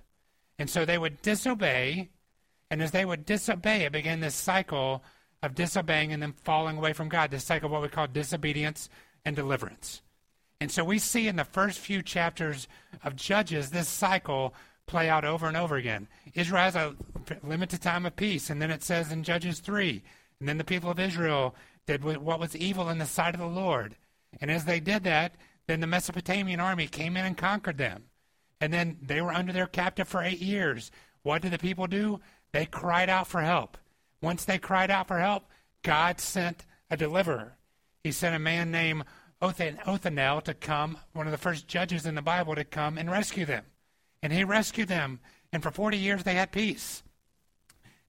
And 0.58 0.70
so 0.70 0.86
they 0.86 0.96
would 0.96 1.20
disobey, 1.20 2.08
and 2.70 2.80
as 2.80 2.92
they 2.92 3.04
would 3.04 3.26
disobey, 3.26 3.84
it 3.84 3.92
began 3.92 4.20
this 4.20 4.34
cycle 4.34 5.04
of 5.42 5.54
disobeying 5.54 6.14
and 6.14 6.22
then 6.22 6.32
falling 6.32 6.78
away 6.78 6.94
from 6.94 7.10
God, 7.10 7.30
this 7.30 7.44
cycle 7.44 7.66
of 7.66 7.72
what 7.72 7.82
we 7.82 7.88
call 7.88 8.06
disobedience 8.06 8.88
and 9.26 9.36
deliverance. 9.36 10.00
And 10.62 10.70
so 10.70 10.82
we 10.82 10.98
see 10.98 11.28
in 11.28 11.36
the 11.36 11.44
first 11.44 11.78
few 11.78 12.02
chapters 12.02 12.68
of 13.04 13.16
Judges 13.16 13.68
this 13.68 13.86
cycle 13.86 14.54
play 14.88 15.08
out 15.08 15.24
over 15.24 15.46
and 15.46 15.56
over 15.56 15.76
again. 15.76 16.08
Israel 16.34 16.62
has 16.62 16.74
a 16.74 16.96
limited 17.42 17.80
time 17.80 18.06
of 18.06 18.16
peace, 18.16 18.50
and 18.50 18.60
then 18.60 18.70
it 18.70 18.82
says 18.82 19.12
in 19.12 19.22
Judges 19.22 19.60
3, 19.60 20.02
and 20.40 20.48
then 20.48 20.58
the 20.58 20.64
people 20.64 20.90
of 20.90 21.00
Israel 21.00 21.54
did 21.86 22.04
what 22.04 22.40
was 22.40 22.54
evil 22.56 22.88
in 22.88 22.98
the 22.98 23.06
sight 23.06 23.34
of 23.34 23.40
the 23.40 23.46
Lord. 23.46 23.96
And 24.40 24.50
as 24.50 24.64
they 24.64 24.80
did 24.80 25.04
that, 25.04 25.36
then 25.66 25.80
the 25.80 25.86
Mesopotamian 25.86 26.60
army 26.60 26.86
came 26.86 27.16
in 27.16 27.24
and 27.24 27.36
conquered 27.36 27.78
them. 27.78 28.04
And 28.60 28.72
then 28.72 28.98
they 29.02 29.20
were 29.20 29.32
under 29.32 29.52
their 29.52 29.66
captive 29.66 30.08
for 30.08 30.22
eight 30.22 30.40
years. 30.40 30.90
What 31.22 31.42
did 31.42 31.52
the 31.52 31.58
people 31.58 31.86
do? 31.86 32.20
They 32.52 32.66
cried 32.66 33.08
out 33.08 33.26
for 33.26 33.40
help. 33.40 33.78
Once 34.20 34.44
they 34.44 34.58
cried 34.58 34.90
out 34.90 35.08
for 35.08 35.18
help, 35.18 35.44
God 35.82 36.20
sent 36.20 36.66
a 36.90 36.96
deliverer. 36.96 37.56
He 38.02 38.12
sent 38.12 38.34
a 38.34 38.40
man 38.40 38.70
named 38.70 39.04
Othniel 39.40 40.40
to 40.42 40.54
come, 40.54 40.98
one 41.12 41.26
of 41.26 41.32
the 41.32 41.38
first 41.38 41.68
judges 41.68 42.06
in 42.06 42.14
the 42.14 42.22
Bible, 42.22 42.54
to 42.54 42.64
come 42.64 42.98
and 42.98 43.10
rescue 43.10 43.44
them. 43.44 43.64
And 44.22 44.32
he 44.32 44.42
rescued 44.42 44.88
them, 44.88 45.20
and 45.52 45.62
for 45.62 45.70
40 45.70 45.96
years 45.96 46.24
they 46.24 46.34
had 46.34 46.50
peace. 46.50 47.02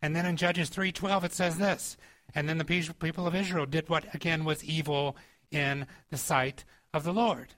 And 0.02 0.16
then 0.16 0.26
in 0.26 0.38
Judges 0.38 0.70
3:12 0.70 1.24
it 1.26 1.34
says 1.34 1.58
this, 1.58 1.98
and 2.34 2.48
then 2.48 2.58
the 2.58 2.94
people 3.00 3.28
of 3.28 3.36
Israel 3.36 3.66
did 3.66 3.90
what 3.90 4.14
again 4.14 4.46
was 4.46 4.64
evil 4.64 5.18
in 5.52 5.88
the 6.10 6.18
sight 6.18 6.64
of 6.94 7.04
the 7.04 7.14
Lord. 7.14 7.56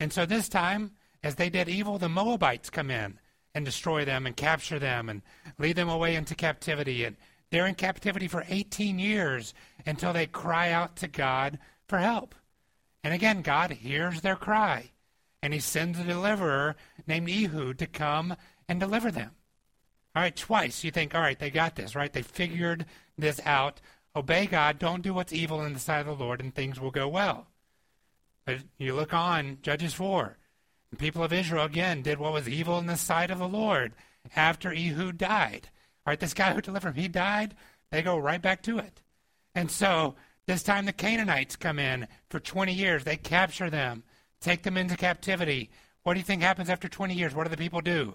And 0.00 0.12
so 0.12 0.24
this 0.26 0.48
time, 0.48 0.92
as 1.22 1.34
they 1.34 1.50
did 1.50 1.68
evil, 1.68 1.98
the 1.98 2.08
Moabites 2.08 2.70
come 2.70 2.90
in 2.90 3.18
and 3.54 3.64
destroy 3.64 4.04
them 4.04 4.26
and 4.26 4.36
capture 4.36 4.78
them 4.78 5.08
and 5.08 5.22
lead 5.58 5.76
them 5.76 5.88
away 5.88 6.16
into 6.16 6.34
captivity. 6.34 7.04
And 7.04 7.16
they're 7.50 7.66
in 7.66 7.76
captivity 7.76 8.26
for 8.28 8.44
18 8.48 8.98
years 8.98 9.54
until 9.86 10.12
they 10.12 10.26
cry 10.26 10.70
out 10.70 10.96
to 10.96 11.08
God 11.08 11.58
for 11.86 11.98
help. 11.98 12.34
And 13.04 13.14
again, 13.14 13.42
God 13.42 13.70
hears 13.70 14.22
their 14.22 14.36
cry, 14.36 14.90
and 15.42 15.52
he 15.52 15.60
sends 15.60 15.98
a 15.98 16.04
deliverer 16.04 16.74
named 17.06 17.28
Ehud 17.28 17.78
to 17.78 17.86
come 17.86 18.36
and 18.68 18.80
deliver 18.80 19.10
them. 19.10 19.32
All 20.14 20.22
right, 20.22 20.34
twice 20.34 20.84
you 20.84 20.90
think, 20.90 21.14
all 21.14 21.20
right, 21.20 21.38
they 21.38 21.50
got 21.50 21.74
this, 21.74 21.96
right? 21.96 22.12
They 22.12 22.22
figured 22.22 22.86
this 23.18 23.40
out. 23.44 23.80
Obey 24.14 24.46
God, 24.46 24.78
don't 24.78 25.02
do 25.02 25.12
what's 25.12 25.32
evil 25.32 25.62
in 25.62 25.72
the 25.72 25.80
sight 25.80 26.06
of 26.06 26.06
the 26.06 26.24
Lord, 26.24 26.40
and 26.40 26.54
things 26.54 26.80
will 26.80 26.92
go 26.92 27.08
well. 27.08 27.48
But 28.44 28.58
you 28.78 28.94
look 28.94 29.12
on, 29.12 29.58
Judges 29.62 29.94
4. 29.94 30.36
The 30.90 30.96
people 30.96 31.24
of 31.24 31.32
Israel 31.32 31.64
again 31.64 32.02
did 32.02 32.18
what 32.18 32.32
was 32.32 32.48
evil 32.48 32.78
in 32.78 32.86
the 32.86 32.96
sight 32.96 33.30
of 33.32 33.40
the 33.40 33.48
Lord 33.48 33.94
after 34.36 34.72
Ehud 34.72 35.18
died. 35.18 35.68
All 36.06 36.12
right, 36.12 36.20
this 36.20 36.34
guy 36.34 36.52
who 36.52 36.60
delivered 36.60 36.90
him, 36.90 37.02
he 37.02 37.08
died. 37.08 37.56
They 37.90 38.02
go 38.02 38.16
right 38.16 38.40
back 38.40 38.62
to 38.62 38.78
it. 38.78 39.02
And 39.54 39.70
so 39.70 40.14
this 40.46 40.62
time 40.62 40.84
the 40.84 40.92
Canaanites 40.92 41.56
come 41.56 41.78
in 41.78 42.06
for 42.28 42.38
20 42.38 42.72
years. 42.72 43.02
They 43.02 43.16
capture 43.16 43.70
them, 43.70 44.04
take 44.40 44.62
them 44.62 44.76
into 44.76 44.96
captivity. 44.96 45.70
What 46.02 46.14
do 46.14 46.20
you 46.20 46.24
think 46.24 46.42
happens 46.42 46.68
after 46.68 46.88
20 46.88 47.14
years? 47.14 47.34
What 47.34 47.44
do 47.44 47.50
the 47.50 47.56
people 47.56 47.80
do? 47.80 48.14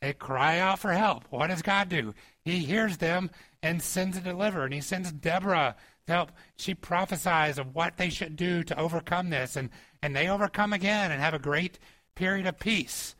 They 0.00 0.12
cry 0.14 0.58
out 0.58 0.78
for 0.78 0.92
help. 0.92 1.24
What 1.30 1.48
does 1.48 1.62
God 1.62 1.88
do? 1.88 2.14
He 2.42 2.58
hears 2.58 2.96
them 2.96 3.30
and 3.62 3.82
sends 3.82 4.16
a 4.16 4.20
deliverer, 4.20 4.64
and 4.64 4.72
he 4.72 4.80
sends 4.80 5.12
Deborah 5.12 5.76
to 6.06 6.12
help. 6.12 6.32
She 6.56 6.74
prophesies 6.74 7.58
of 7.58 7.74
what 7.74 7.98
they 7.98 8.08
should 8.08 8.36
do 8.36 8.62
to 8.64 8.78
overcome 8.78 9.30
this, 9.30 9.56
and, 9.56 9.68
and 10.02 10.16
they 10.16 10.28
overcome 10.28 10.72
again 10.72 11.10
and 11.10 11.20
have 11.20 11.34
a 11.34 11.38
great 11.38 11.78
period 12.14 12.46
of 12.46 12.58
peace. 12.58 13.14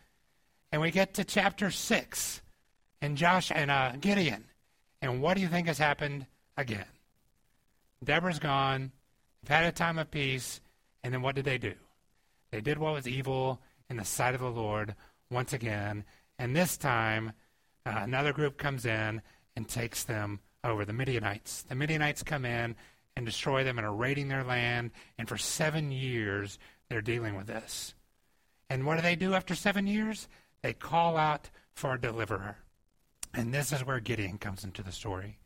And 0.73 0.81
we 0.81 0.91
get 0.91 1.15
to 1.15 1.25
chapter 1.25 1.71
6 1.71 2.43
and 3.03 3.17
Josh 3.17 3.51
and 3.55 3.71
uh, 3.71 3.93
Gideon. 4.01 4.45
And 5.03 5.21
what 5.21 5.35
do 5.35 5.43
you 5.43 5.49
think 5.49 5.67
has 5.67 5.79
happened 5.79 6.27
again? 6.57 6.87
Deborah's 8.03 8.39
gone. 8.39 8.93
They've 9.43 9.57
had 9.57 9.65
a 9.67 9.73
time 9.73 9.99
of 9.99 10.11
peace. 10.11 10.61
And 11.03 11.13
then 11.13 11.23
what 11.23 11.35
did 11.35 11.45
they 11.45 11.59
do? 11.59 11.75
They 12.51 12.61
did 12.61 12.79
what 12.79 12.95
was 12.95 13.09
evil 13.09 13.61
in 13.89 13.97
the 13.97 14.05
sight 14.05 14.35
of 14.35 14.41
the 14.41 14.51
Lord 14.51 14.95
once 15.31 15.53
again. 15.53 16.05
And 16.41 16.57
this 16.57 16.79
time, 16.79 17.33
uh, 17.85 17.99
another 17.99 18.33
group 18.33 18.57
comes 18.57 18.87
in 18.87 19.21
and 19.55 19.69
takes 19.69 20.05
them 20.05 20.41
over. 20.65 20.87
The 20.87 20.95
Midianites. 20.95 21.65
The 21.65 21.75
Midianites 21.75 22.23
come 22.23 22.47
in 22.47 22.77
and 23.15 23.27
destroy 23.27 23.63
them 23.63 23.77
and 23.77 23.87
are 23.87 23.93
raiding 23.93 24.29
their 24.29 24.43
land. 24.43 24.93
And 25.19 25.29
for 25.29 25.37
seven 25.37 25.93
years, 25.93 26.59
they're 26.89 27.03
dealing 27.03 27.37
with 27.37 27.47
this. 27.47 27.95
And 28.71 28.87
what 28.87 28.97
do 28.97 29.03
they 29.03 29.17
do 29.17 29.35
after 29.35 29.55
seven 29.55 29.87
years? 29.87 30.29
They 30.63 30.73
call 30.73 31.19
out 31.19 31.51
for 31.75 31.93
a 31.93 32.01
deliverer. 32.01 32.57
And 33.35 33.53
this 33.53 33.71
is 33.71 33.85
where 33.85 34.01
Gideon 34.01 34.39
comes 34.39 34.65
into 34.65 34.83
the 34.83 34.93
story. 34.93 35.41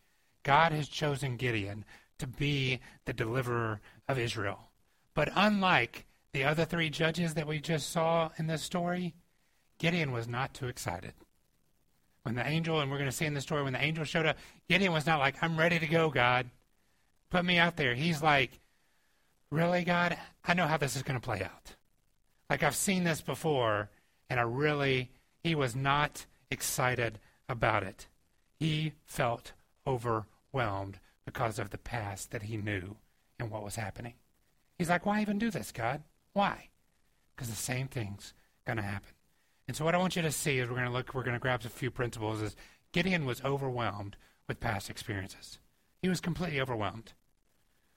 God 0.45 0.71
has 0.71 0.89
chosen 0.89 1.37
Gideon 1.37 1.85
to 2.21 2.29
be 2.29 2.79
the 3.05 3.13
deliverer 3.13 3.81
of 4.09 4.17
Israel. 4.17 4.71
But 5.13 5.31
unlike 5.35 6.07
the 6.33 6.45
other 6.45 6.65
three 6.65 6.89
judges 6.89 7.35
that 7.35 7.49
we 7.49 7.59
just 7.59 7.91
saw 7.91 8.31
in 8.39 8.47
this 8.47 8.63
story, 8.63 9.15
Gideon 9.85 10.13
was 10.13 10.27
not 10.27 10.55
too 10.55 10.69
excited. 10.69 11.13
When 12.23 12.37
the 12.37 12.49
angel, 12.49 12.81
and 12.81 12.91
we're 12.91 12.97
going 12.97 13.11
to 13.11 13.15
see 13.15 13.27
in 13.27 13.35
the 13.35 13.43
story, 13.43 13.63
when 13.63 13.75
the 13.75 13.85
angel 13.85 14.07
showed 14.07 14.25
up, 14.25 14.39
Gideon 14.67 14.95
was 14.95 15.05
not 15.05 15.19
like, 15.19 15.43
I'm 15.43 15.59
ready 15.59 15.79
to 15.79 15.87
go, 15.87 16.09
God. 16.09 16.49
Put 17.29 17.45
me 17.45 17.59
out 17.59 17.77
there. 17.77 17.95
He's 17.95 18.23
like, 18.23 18.61
Really, 19.51 19.85
God? 19.85 20.17
I 20.43 20.55
know 20.55 20.67
how 20.67 20.79
this 20.79 20.97
is 20.97 21.03
going 21.03 21.21
to 21.21 21.25
play 21.25 21.43
out. 21.43 21.77
Like, 22.49 22.63
I've 22.63 22.75
seen 22.75 23.05
this 23.05 23.21
before, 23.21 23.91
and 24.31 24.41
I 24.41 24.45
really, 24.45 25.11
he 25.43 25.55
was 25.55 25.77
not 25.77 26.25
excited 26.51 27.19
about 27.47 27.83
it. 27.83 28.07
He 28.59 28.95
felt 29.05 29.53
overwhelmed 29.87 30.99
because 31.27 31.59
of 31.59 31.69
the 31.69 31.77
past 31.77 32.31
that 32.31 32.45
he 32.45 32.57
knew 32.57 32.97
and 33.39 33.51
what 33.51 33.63
was 33.63 33.77
happening. 33.77 34.15
He's 34.79 34.89
like, 34.89 35.05
why 35.05 35.21
even 35.21 35.39
do 35.39 35.51
this, 35.51 35.73
God? 35.73 36.03
Why? 36.33 36.71
Because 37.37 37.51
the 37.51 37.55
same 37.55 37.87
thing's 37.87 38.33
going 38.65 38.79
to 38.79 38.83
happen. 38.83 39.14
And 39.67 39.77
so 39.77 39.85
what 39.85 39.95
I 39.95 39.99
want 39.99 40.17
you 40.17 40.23
to 40.23 40.33
see 40.33 40.59
is 40.59 40.69
we're 40.69 40.77
going 40.77 40.87
to 40.87 40.93
look, 40.93 41.15
we're 41.15 41.23
going 41.23 41.35
to 41.35 41.41
grab 41.41 41.63
a 41.65 41.69
few 41.69 41.91
principles 41.91 42.43
is 42.43 42.57
Gideon 42.93 43.25
was 43.25 43.43
overwhelmed 43.43 44.17
with 44.47 44.61
past 44.61 44.91
experiences. 44.91 45.59
He 46.03 46.09
was 46.09 46.21
completely 46.21 46.61
overwhelmed. 46.61 47.13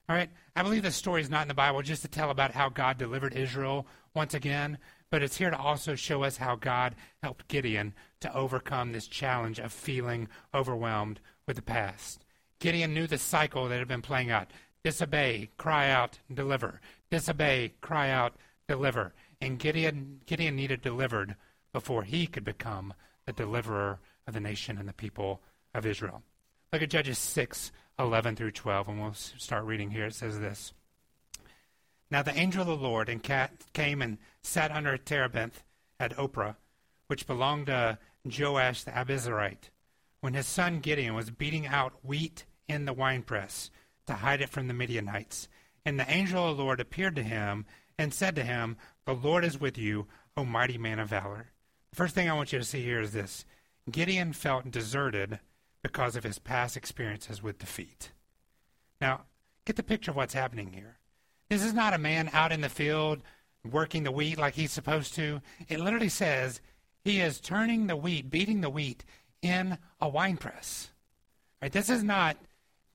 All 0.09 0.15
right? 0.15 0.29
I 0.55 0.63
believe 0.63 0.83
this 0.83 0.95
story 0.95 1.21
is 1.21 1.29
not 1.29 1.41
in 1.41 1.47
the 1.49 1.53
Bible 1.53 1.81
just 1.81 2.01
to 2.03 2.07
tell 2.07 2.31
about 2.31 2.51
how 2.51 2.69
God 2.69 2.97
delivered 2.97 3.33
Israel 3.33 3.85
once 4.15 4.33
again, 4.33 4.77
but 5.09 5.21
it's 5.21 5.37
here 5.37 5.49
to 5.49 5.57
also 5.57 5.95
show 5.95 6.23
us 6.23 6.37
how 6.37 6.55
God 6.55 6.95
helped 7.21 7.49
Gideon 7.49 7.93
to 8.21 8.33
overcome 8.33 8.91
this 8.91 9.07
challenge 9.07 9.59
of 9.59 9.73
feeling 9.73 10.29
overwhelmed 10.53 11.19
with 11.45 11.57
the 11.57 11.61
past. 11.61 12.25
Gideon 12.59 12.93
knew 12.93 13.07
the 13.07 13.17
cycle 13.17 13.67
that 13.67 13.79
had 13.79 13.87
been 13.87 14.01
playing 14.01 14.31
out 14.31 14.47
disobey, 14.83 15.49
cry 15.57 15.89
out, 15.89 16.19
deliver. 16.33 16.79
Disobey, 17.11 17.73
cry 17.81 18.09
out, 18.09 18.35
deliver. 18.69 19.13
And 19.41 19.59
Gideon, 19.59 20.21
Gideon 20.25 20.55
needed 20.55 20.81
delivered 20.81 21.35
before 21.73 22.03
he 22.03 22.27
could 22.27 22.43
become 22.43 22.93
the 23.25 23.33
deliverer 23.33 23.99
of 24.25 24.33
the 24.33 24.39
nation 24.39 24.77
and 24.77 24.87
the 24.87 24.93
people 24.93 25.41
of 25.73 25.85
Israel. 25.85 26.23
Look 26.71 26.81
at 26.81 26.89
Judges 26.89 27.17
6 27.17 27.71
11 27.99 28.35
through 28.35 28.51
12, 28.51 28.87
and 28.89 29.01
we'll 29.01 29.13
start 29.13 29.65
reading 29.65 29.89
here. 29.89 30.05
It 30.05 30.13
says 30.13 30.39
this. 30.39 30.73
Now 32.11 32.21
the 32.21 32.37
angel 32.37 32.61
of 32.61 32.67
the 32.67 32.75
Lord 32.75 33.09
came 33.73 34.01
and 34.01 34.17
sat 34.41 34.71
under 34.71 34.93
a 34.93 34.99
terebinth 34.99 35.63
at 35.99 36.15
Ophrah, 36.15 36.55
which 37.07 37.27
belonged 37.27 37.67
to 37.67 37.97
Joash 38.23 38.83
the 38.83 38.91
Abiezrite, 38.91 39.69
when 40.21 40.33
his 40.33 40.47
son 40.47 40.79
Gideon 40.79 41.15
was 41.15 41.31
beating 41.31 41.67
out 41.67 41.93
wheat 42.03 42.45
in 42.67 42.85
the 42.85 42.93
winepress 42.93 43.71
to 44.05 44.13
hide 44.13 44.41
it 44.41 44.49
from 44.49 44.67
the 44.67 44.73
Midianites. 44.73 45.47
And 45.85 45.99
the 45.99 46.09
angel 46.09 46.49
of 46.49 46.57
the 46.57 46.63
Lord 46.63 46.79
appeared 46.79 47.15
to 47.15 47.23
him 47.23 47.65
and 47.97 48.13
said 48.13 48.35
to 48.35 48.43
him, 48.43 48.77
The 49.05 49.13
Lord 49.13 49.43
is 49.43 49.59
with 49.59 49.77
you, 49.77 50.07
O 50.35 50.45
mighty 50.45 50.77
man 50.77 50.99
of 50.99 51.09
valor. 51.09 51.47
First 51.93 52.15
thing 52.15 52.29
I 52.29 52.33
want 52.33 52.53
you 52.53 52.59
to 52.59 52.65
see 52.65 52.83
here 52.83 53.01
is 53.01 53.11
this 53.11 53.45
Gideon 53.89 54.33
felt 54.33 54.69
deserted 54.71 55.39
because 55.81 56.15
of 56.15 56.23
his 56.23 56.39
past 56.39 56.75
experiences 56.75 57.41
with 57.41 57.59
defeat. 57.59 58.11
Now, 58.99 59.21
get 59.65 59.75
the 59.75 59.83
picture 59.83 60.11
of 60.11 60.17
what's 60.17 60.33
happening 60.33 60.73
here. 60.73 60.97
This 61.49 61.63
is 61.63 61.73
not 61.73 61.93
a 61.93 61.99
man 61.99 62.29
out 62.33 62.51
in 62.51 62.61
the 62.61 62.69
field 62.69 63.21
working 63.63 64.03
the 64.03 64.11
wheat 64.11 64.37
like 64.37 64.55
he's 64.55 64.71
supposed 64.71 65.13
to. 65.15 65.41
It 65.67 65.79
literally 65.79 66.09
says 66.09 66.61
he 67.03 67.19
is 67.19 67.39
turning 67.39 67.87
the 67.87 67.95
wheat, 67.95 68.29
beating 68.29 68.61
the 68.61 68.69
wheat 68.69 69.05
in 69.41 69.77
a 70.01 70.09
wine 70.09 70.37
press. 70.37 70.91
Right? 71.61 71.71
This 71.71 71.89
is 71.89 72.03
not 72.03 72.37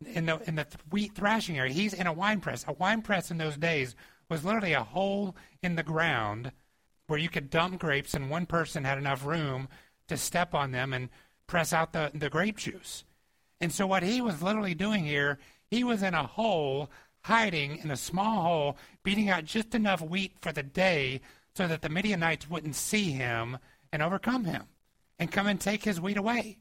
in 0.07 0.27
the 0.27 0.41
in 0.49 0.57
the 0.57 0.67
wheat 0.91 1.15
thrashing 1.15 1.59
area. 1.59 1.73
He's 1.73 1.95
in 1.95 2.07
a 2.07 2.13
wine 2.13 2.41
press. 2.41 2.65
A 2.69 2.73
wine 2.73 3.03
press 3.03 3.31
in 3.31 3.39
those 3.39 3.57
days 3.57 3.95
was 4.29 4.45
literally 4.45 4.73
a 4.73 4.83
hole 4.83 5.37
in 5.63 5.77
the 5.77 5.83
ground 5.83 6.53
where 7.07 7.19
you 7.19 7.29
could 7.29 7.51
dump 7.51 7.81
grapes, 7.81 8.15
and 8.15 8.31
one 8.31 8.47
person 8.47 8.85
had 8.85 8.99
enough 8.99 9.25
room 9.25 9.69
to 10.09 10.17
step 10.17 10.55
on 10.55 10.73
them 10.73 10.93
and 10.93 11.09
press 11.47 11.73
out 11.73 11.93
the, 11.93 12.11
the 12.15 12.31
grape 12.31 12.57
juice. 12.57 13.05
And 13.61 13.73
so 13.73 13.87
what 13.87 14.03
he 14.03 14.21
was 14.21 14.43
literally 14.43 14.75
doing 14.75 15.05
here, 15.05 15.39
he 15.71 15.85
was 15.85 16.03
in 16.03 16.15
a 16.15 16.27
hole 16.27 16.91
hiding 17.25 17.79
in 17.79 17.91
a 17.91 17.97
small 17.97 18.43
hole, 18.43 18.77
beating 19.03 19.29
out 19.31 19.45
just 19.45 19.75
enough 19.75 20.01
wheat 20.01 20.33
for 20.41 20.53
the 20.53 20.63
day 20.63 21.21
so 21.55 21.69
that 21.69 21.83
the 21.83 21.89
Midianites 21.89 22.51
wouldn't 22.51 22.75
see 22.75 23.13
him 23.13 23.59
and 23.93 24.03
overcome 24.03 24.45
him 24.45 24.65
and 25.19 25.31
come 25.31 25.47
and 25.47 25.61
take 25.61 25.85
his 25.85 26.01
wheat 26.01 26.17
away. 26.17 26.59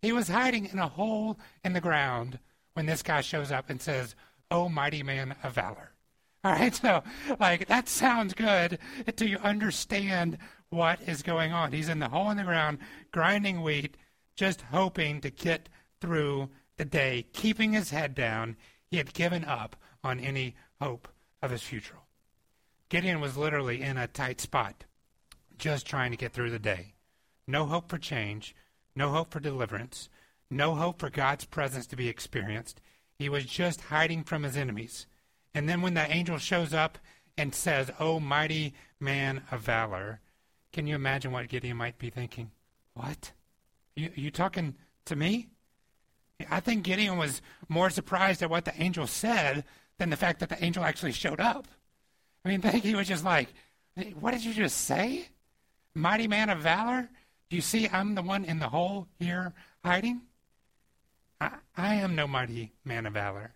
He 0.00 0.12
was 0.12 0.28
hiding 0.28 0.66
in 0.66 0.78
a 0.78 0.88
hole 0.88 1.38
in 1.62 1.74
the 1.74 1.80
ground 1.80 2.38
when 2.74 2.86
this 2.86 3.02
guy 3.02 3.20
shows 3.20 3.52
up 3.52 3.68
and 3.68 3.80
says, 3.80 4.14
Oh, 4.50 4.68
mighty 4.68 5.02
man 5.02 5.36
of 5.42 5.52
valor. 5.52 5.92
All 6.42 6.52
right, 6.52 6.74
so 6.74 7.02
like 7.38 7.68
that 7.68 7.88
sounds 7.88 8.32
good 8.32 8.78
until 9.06 9.28
you 9.28 9.38
understand 9.38 10.38
what 10.70 11.00
is 11.02 11.22
going 11.22 11.52
on. 11.52 11.72
He's 11.72 11.88
in 11.88 11.98
the 11.98 12.08
hole 12.08 12.30
in 12.30 12.38
the 12.38 12.44
ground, 12.44 12.78
grinding 13.12 13.62
wheat, 13.62 13.96
just 14.36 14.62
hoping 14.62 15.20
to 15.20 15.30
get 15.30 15.68
through 16.00 16.48
the 16.76 16.84
day, 16.86 17.26
keeping 17.32 17.72
his 17.72 17.90
head 17.90 18.14
down. 18.14 18.56
He 18.86 18.96
had 18.96 19.12
given 19.12 19.44
up 19.44 19.76
on 20.02 20.18
any 20.18 20.54
hope 20.80 21.08
of 21.42 21.50
his 21.50 21.62
future. 21.62 21.96
Gideon 22.88 23.20
was 23.20 23.36
literally 23.36 23.82
in 23.82 23.98
a 23.98 24.06
tight 24.06 24.40
spot, 24.40 24.84
just 25.58 25.86
trying 25.86 26.10
to 26.10 26.16
get 26.16 26.32
through 26.32 26.50
the 26.50 26.58
day. 26.58 26.94
No 27.46 27.66
hope 27.66 27.90
for 27.90 27.98
change, 27.98 28.54
no 28.96 29.10
hope 29.10 29.30
for 29.30 29.40
deliverance, 29.40 30.08
no 30.50 30.74
hope 30.74 31.00
for 31.00 31.10
God's 31.10 31.44
presence 31.44 31.86
to 31.88 31.96
be 31.96 32.08
experienced. 32.08 32.80
He 33.18 33.28
was 33.28 33.44
just 33.44 33.82
hiding 33.82 34.24
from 34.24 34.42
his 34.42 34.56
enemies. 34.56 35.06
And 35.54 35.68
then 35.68 35.82
when 35.82 35.94
the 35.94 36.10
angel 36.10 36.38
shows 36.38 36.72
up 36.72 36.98
and 37.36 37.54
says, 37.54 37.90
O 37.98 38.20
mighty 38.20 38.74
man 38.98 39.42
of 39.50 39.60
valor, 39.60 40.20
can 40.72 40.86
you 40.86 40.94
imagine 40.94 41.32
what 41.32 41.48
Gideon 41.48 41.76
might 41.76 41.98
be 41.98 42.10
thinking? 42.10 42.50
What? 42.94 43.32
You, 43.96 44.10
you 44.14 44.30
talking 44.30 44.74
to 45.06 45.16
me? 45.16 45.48
I 46.50 46.60
think 46.60 46.84
Gideon 46.84 47.18
was 47.18 47.42
more 47.68 47.90
surprised 47.90 48.42
at 48.42 48.50
what 48.50 48.64
the 48.64 48.80
angel 48.80 49.06
said 49.06 49.64
than 49.98 50.10
the 50.10 50.16
fact 50.16 50.40
that 50.40 50.48
the 50.48 50.64
angel 50.64 50.84
actually 50.84 51.12
showed 51.12 51.40
up. 51.40 51.66
I 52.44 52.48
mean, 52.48 52.60
I 52.64 52.70
think 52.70 52.84
he 52.84 52.94
was 52.94 53.08
just 53.08 53.24
like, 53.24 53.48
what 54.18 54.30
did 54.30 54.44
you 54.44 54.54
just 54.54 54.78
say? 54.78 55.28
Mighty 55.94 56.28
man 56.28 56.48
of 56.48 56.60
valor? 56.60 57.10
Do 57.50 57.56
you 57.56 57.62
see 57.62 57.88
I'm 57.88 58.14
the 58.14 58.22
one 58.22 58.44
in 58.44 58.60
the 58.60 58.68
hole 58.68 59.08
here 59.18 59.52
hiding? 59.84 60.22
I, 61.40 61.50
I 61.76 61.94
am 61.96 62.14
no 62.14 62.26
mighty 62.26 62.72
man 62.84 63.06
of 63.06 63.14
valor. 63.14 63.54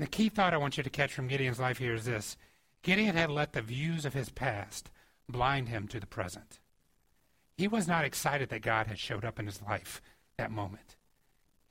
And 0.00 0.06
the 0.06 0.16
key 0.16 0.30
thought 0.30 0.54
I 0.54 0.56
want 0.56 0.78
you 0.78 0.82
to 0.82 0.88
catch 0.88 1.12
from 1.12 1.28
Gideon's 1.28 1.60
life 1.60 1.76
here 1.76 1.92
is 1.92 2.06
this 2.06 2.38
Gideon 2.80 3.16
had 3.16 3.28
let 3.28 3.52
the 3.52 3.60
views 3.60 4.06
of 4.06 4.14
his 4.14 4.30
past 4.30 4.90
blind 5.28 5.68
him 5.68 5.86
to 5.88 6.00
the 6.00 6.06
present. 6.06 6.58
He 7.58 7.68
was 7.68 7.86
not 7.86 8.06
excited 8.06 8.48
that 8.48 8.62
God 8.62 8.86
had 8.86 8.98
showed 8.98 9.26
up 9.26 9.38
in 9.38 9.44
his 9.44 9.60
life 9.60 10.00
that 10.38 10.50
moment. 10.50 10.96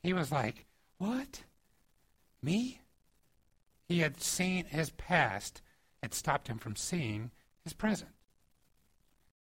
He 0.03 0.13
was 0.13 0.31
like, 0.31 0.67
What? 0.99 1.41
Me? 2.43 2.81
He 3.87 4.01
had 4.01 4.21
seen 4.21 4.65
his 4.65 4.91
past 4.91 5.63
had 6.03 6.13
stopped 6.13 6.49
him 6.49 6.59
from 6.59 6.75
seeing 6.75 7.31
his 7.63 7.73
present. 7.73 8.11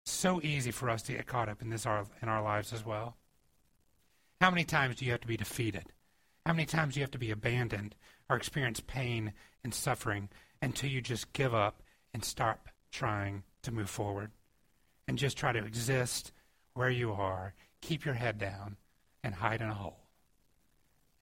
So 0.03 0.39
easy 0.43 0.69
for 0.69 0.91
us 0.91 1.01
to 1.01 1.13
get 1.13 1.25
caught 1.25 1.49
up 1.49 1.63
in 1.63 1.71
this 1.71 1.87
in 1.87 2.29
our 2.29 2.43
lives 2.43 2.71
as 2.71 2.85
well. 2.85 3.17
How 4.39 4.51
many 4.51 4.63
times 4.63 4.97
do 4.97 5.05
you 5.05 5.11
have 5.11 5.21
to 5.21 5.27
be 5.27 5.37
defeated? 5.37 5.91
How 6.45 6.53
many 6.53 6.65
times 6.65 6.95
you 6.95 7.01
have 7.01 7.11
to 7.11 7.17
be 7.17 7.31
abandoned 7.31 7.95
or 8.29 8.35
experience 8.35 8.79
pain 8.79 9.33
and 9.63 9.73
suffering 9.73 10.29
until 10.61 10.89
you 10.89 11.01
just 11.01 11.33
give 11.33 11.55
up 11.55 11.81
and 12.13 12.23
stop 12.23 12.69
trying 12.91 13.43
to 13.63 13.71
move 13.71 13.89
forward 13.89 14.31
and 15.07 15.17
just 15.17 15.37
try 15.37 15.51
to 15.51 15.65
exist 15.65 16.31
where 16.75 16.89
you 16.89 17.11
are, 17.11 17.55
keep 17.81 18.05
your 18.05 18.13
head 18.13 18.37
down, 18.37 18.77
and 19.23 19.33
hide 19.33 19.61
in 19.61 19.69
a 19.69 19.73
hole? 19.73 19.97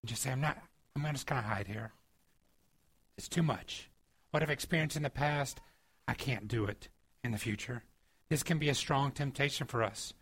And 0.01 0.09
just 0.09 0.23
say, 0.23 0.31
I'm 0.31 0.41
not, 0.41 0.57
I'm 0.95 1.03
just 1.13 1.25
going 1.25 1.41
to 1.41 1.47
hide 1.47 1.67
here. 1.67 1.93
It's 3.17 3.29
too 3.29 3.43
much. 3.43 3.89
What 4.31 4.43
I've 4.43 4.49
experienced 4.49 4.97
in 4.97 5.03
the 5.03 5.09
past, 5.09 5.61
I 6.05 6.15
can't 6.15 6.49
do 6.49 6.65
it 6.65 6.89
in 7.23 7.31
the 7.31 7.37
future. 7.37 7.83
This 8.29 8.43
can 8.43 8.57
be 8.57 8.67
a 8.67 8.75
strong 8.75 9.11
temptation 9.11 9.67
for 9.67 9.83
us. 9.83 10.13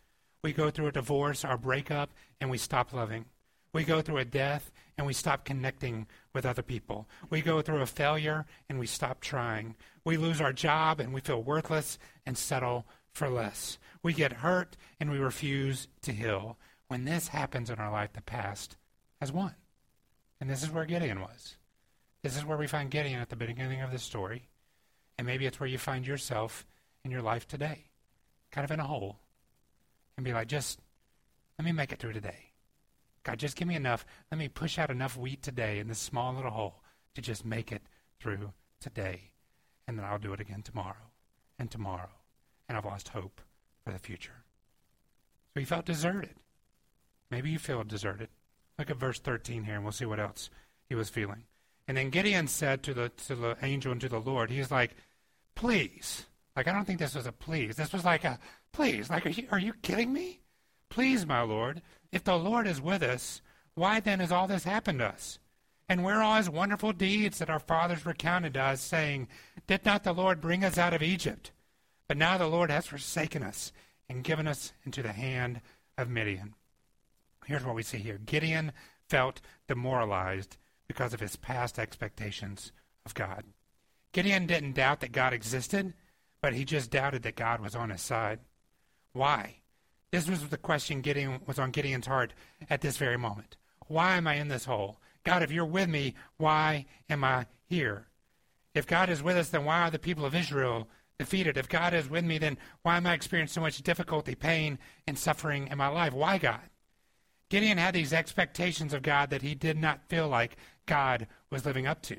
We 0.43 0.53
go 0.53 0.69
through 0.69 0.87
a 0.87 0.91
divorce 0.91 1.43
or 1.43 1.57
breakup 1.57 2.11
and 2.39 2.51
we 2.51 2.57
stop 2.59 2.93
loving. 2.93 3.25
We 3.73 3.83
go 3.83 4.01
through 4.01 4.17
a 4.17 4.25
death 4.25 4.71
and 4.97 5.07
we 5.07 5.13
stop 5.13 5.45
connecting 5.45 6.07
with 6.33 6.45
other 6.45 6.61
people. 6.61 7.07
We 7.29 7.41
go 7.41 7.61
through 7.61 7.81
a 7.81 7.85
failure 7.85 8.45
and 8.69 8.79
we 8.79 8.87
stop 8.87 9.21
trying. 9.21 9.75
We 10.03 10.17
lose 10.17 10.41
our 10.41 10.53
job 10.53 10.99
and 10.99 11.13
we 11.13 11.21
feel 11.21 11.41
worthless 11.41 11.97
and 12.25 12.37
settle 12.37 12.85
for 13.13 13.29
less. 13.29 13.77
We 14.03 14.13
get 14.13 14.33
hurt 14.33 14.77
and 14.99 15.09
we 15.09 15.19
refuse 15.19 15.87
to 16.01 16.11
heal. 16.11 16.57
When 16.87 17.05
this 17.05 17.29
happens 17.29 17.69
in 17.69 17.79
our 17.79 17.91
life, 17.91 18.13
the 18.13 18.21
past 18.21 18.75
has 19.21 19.31
won. 19.31 19.55
And 20.39 20.49
this 20.49 20.63
is 20.63 20.71
where 20.71 20.85
Gideon 20.85 21.21
was. 21.21 21.55
This 22.23 22.35
is 22.35 22.45
where 22.45 22.57
we 22.57 22.67
find 22.67 22.91
Gideon 22.91 23.19
at 23.19 23.29
the 23.29 23.35
beginning 23.35 23.81
of 23.81 23.91
the 23.91 23.99
story. 23.99 24.49
And 25.17 25.25
maybe 25.25 25.45
it's 25.45 25.59
where 25.59 25.69
you 25.69 25.77
find 25.77 26.05
yourself 26.05 26.65
in 27.05 27.11
your 27.11 27.21
life 27.21 27.47
today, 27.47 27.85
kind 28.51 28.65
of 28.65 28.71
in 28.71 28.79
a 28.79 28.85
hole. 28.87 29.19
And 30.17 30.25
be 30.25 30.33
like, 30.33 30.47
just 30.47 30.79
let 31.57 31.65
me 31.65 31.71
make 31.71 31.91
it 31.91 31.99
through 31.99 32.13
today. 32.13 32.50
God, 33.23 33.39
just 33.39 33.55
give 33.55 33.67
me 33.67 33.75
enough. 33.75 34.05
Let 34.31 34.37
me 34.37 34.47
push 34.47 34.79
out 34.79 34.89
enough 34.89 35.17
wheat 35.17 35.43
today 35.43 35.79
in 35.79 35.87
this 35.87 35.99
small 35.99 36.33
little 36.33 36.51
hole 36.51 36.81
to 37.15 37.21
just 37.21 37.45
make 37.45 37.71
it 37.71 37.83
through 38.19 38.53
today. 38.79 39.31
And 39.87 39.97
then 39.97 40.05
I'll 40.05 40.17
do 40.17 40.33
it 40.33 40.39
again 40.39 40.63
tomorrow 40.63 41.11
and 41.59 41.69
tomorrow. 41.69 42.09
And 42.67 42.77
I've 42.77 42.85
lost 42.85 43.09
hope 43.09 43.41
for 43.83 43.91
the 43.91 43.99
future. 43.99 44.43
So 45.53 45.59
he 45.59 45.65
felt 45.65 45.85
deserted. 45.85 46.35
Maybe 47.29 47.49
you 47.49 47.59
feel 47.59 47.83
deserted. 47.83 48.29
Look 48.79 48.89
at 48.89 48.97
verse 48.97 49.19
13 49.19 49.63
here, 49.63 49.75
and 49.75 49.83
we'll 49.83 49.91
see 49.91 50.05
what 50.05 50.19
else 50.19 50.49
he 50.87 50.95
was 50.95 51.09
feeling. 51.09 51.43
And 51.87 51.97
then 51.97 52.09
Gideon 52.09 52.47
said 52.47 52.83
to 52.83 52.93
the, 52.93 53.09
to 53.27 53.35
the 53.35 53.57
angel 53.61 53.91
and 53.91 54.01
to 54.01 54.09
the 54.09 54.19
Lord, 54.19 54.49
he's 54.49 54.71
like, 54.71 54.95
please. 55.55 56.25
Like, 56.55 56.67
I 56.67 56.73
don't 56.73 56.85
think 56.85 56.99
this 56.99 57.15
was 57.15 57.25
a 57.25 57.31
please. 57.31 57.75
This 57.75 57.93
was 57.93 58.05
like 58.05 58.23
a, 58.23 58.39
please. 58.71 59.09
Like, 59.09 59.25
are 59.25 59.29
you, 59.29 59.47
are 59.51 59.59
you 59.59 59.73
kidding 59.81 60.11
me? 60.11 60.41
Please, 60.89 61.25
my 61.25 61.41
Lord, 61.41 61.81
if 62.11 62.23
the 62.23 62.37
Lord 62.37 62.67
is 62.67 62.81
with 62.81 63.03
us, 63.03 63.41
why 63.73 63.99
then 63.99 64.19
has 64.19 64.31
all 64.31 64.47
this 64.47 64.63
happened 64.63 64.99
to 64.99 65.07
us? 65.07 65.39
And 65.87 66.03
where 66.03 66.19
are 66.19 66.23
all 66.23 66.37
his 66.37 66.49
wonderful 66.49 66.93
deeds 66.93 67.39
that 67.39 67.49
our 67.49 67.59
fathers 67.59 68.05
recounted 68.05 68.53
to 68.53 68.61
us, 68.61 68.81
saying, 68.81 69.27
Did 69.67 69.85
not 69.85 70.03
the 70.03 70.13
Lord 70.13 70.39
bring 70.39 70.63
us 70.63 70.77
out 70.77 70.93
of 70.93 71.01
Egypt? 71.01 71.51
But 72.07 72.17
now 72.17 72.37
the 72.37 72.47
Lord 72.47 72.69
has 72.71 72.87
forsaken 72.87 73.43
us 73.43 73.71
and 74.09 74.23
given 74.23 74.47
us 74.47 74.73
into 74.85 75.01
the 75.01 75.13
hand 75.13 75.61
of 75.97 76.09
Midian. 76.09 76.53
Here's 77.45 77.63
what 77.63 77.75
we 77.75 77.83
see 77.83 77.97
here 77.97 78.19
Gideon 78.25 78.71
felt 79.09 79.41
demoralized 79.67 80.57
because 80.87 81.13
of 81.13 81.19
his 81.19 81.35
past 81.35 81.79
expectations 81.79 82.71
of 83.05 83.13
God. 83.13 83.43
Gideon 84.11 84.45
didn't 84.45 84.73
doubt 84.73 84.99
that 85.01 85.11
God 85.11 85.33
existed, 85.33 85.93
but 86.41 86.53
he 86.53 86.65
just 86.65 86.91
doubted 86.91 87.23
that 87.23 87.35
God 87.35 87.61
was 87.61 87.75
on 87.75 87.89
his 87.89 88.01
side. 88.01 88.39
Why? 89.13 89.60
This 90.11 90.29
was 90.29 90.47
the 90.49 90.57
question 90.57 91.01
Gideon 91.01 91.39
was 91.45 91.57
on 91.57 91.71
Gideon's 91.71 92.07
heart 92.07 92.33
at 92.69 92.81
this 92.81 92.97
very 92.97 93.17
moment. 93.17 93.55
Why 93.87 94.17
am 94.17 94.27
I 94.27 94.35
in 94.35 94.49
this 94.49 94.65
hole? 94.65 94.99
God, 95.23 95.41
if 95.41 95.51
you're 95.51 95.65
with 95.65 95.89
me, 95.89 96.15
why 96.37 96.85
am 97.09 97.23
I 97.23 97.45
here? 97.65 98.07
If 98.73 98.87
God 98.87 99.09
is 99.09 99.23
with 99.23 99.37
us, 99.37 99.49
then 99.49 99.65
why 99.65 99.81
are 99.81 99.91
the 99.91 99.99
people 99.99 100.25
of 100.25 100.35
Israel 100.35 100.87
defeated? 101.17 101.57
If 101.57 101.69
God 101.69 101.93
is 101.93 102.09
with 102.09 102.25
me, 102.25 102.37
then 102.37 102.57
why 102.81 102.97
am 102.97 103.05
I 103.05 103.13
experiencing 103.13 103.53
so 103.53 103.61
much 103.61 103.81
difficulty, 103.83 104.35
pain, 104.35 104.79
and 105.07 105.17
suffering 105.17 105.67
in 105.67 105.77
my 105.77 105.87
life? 105.87 106.13
Why 106.13 106.37
God? 106.37 106.69
Gideon 107.49 107.77
had 107.77 107.93
these 107.93 108.13
expectations 108.13 108.93
of 108.93 109.03
God 109.03 109.29
that 109.29 109.41
he 109.41 109.55
did 109.55 109.77
not 109.77 110.07
feel 110.07 110.27
like 110.27 110.57
God 110.85 111.27
was 111.49 111.65
living 111.65 111.85
up 111.85 112.01
to. 112.03 112.17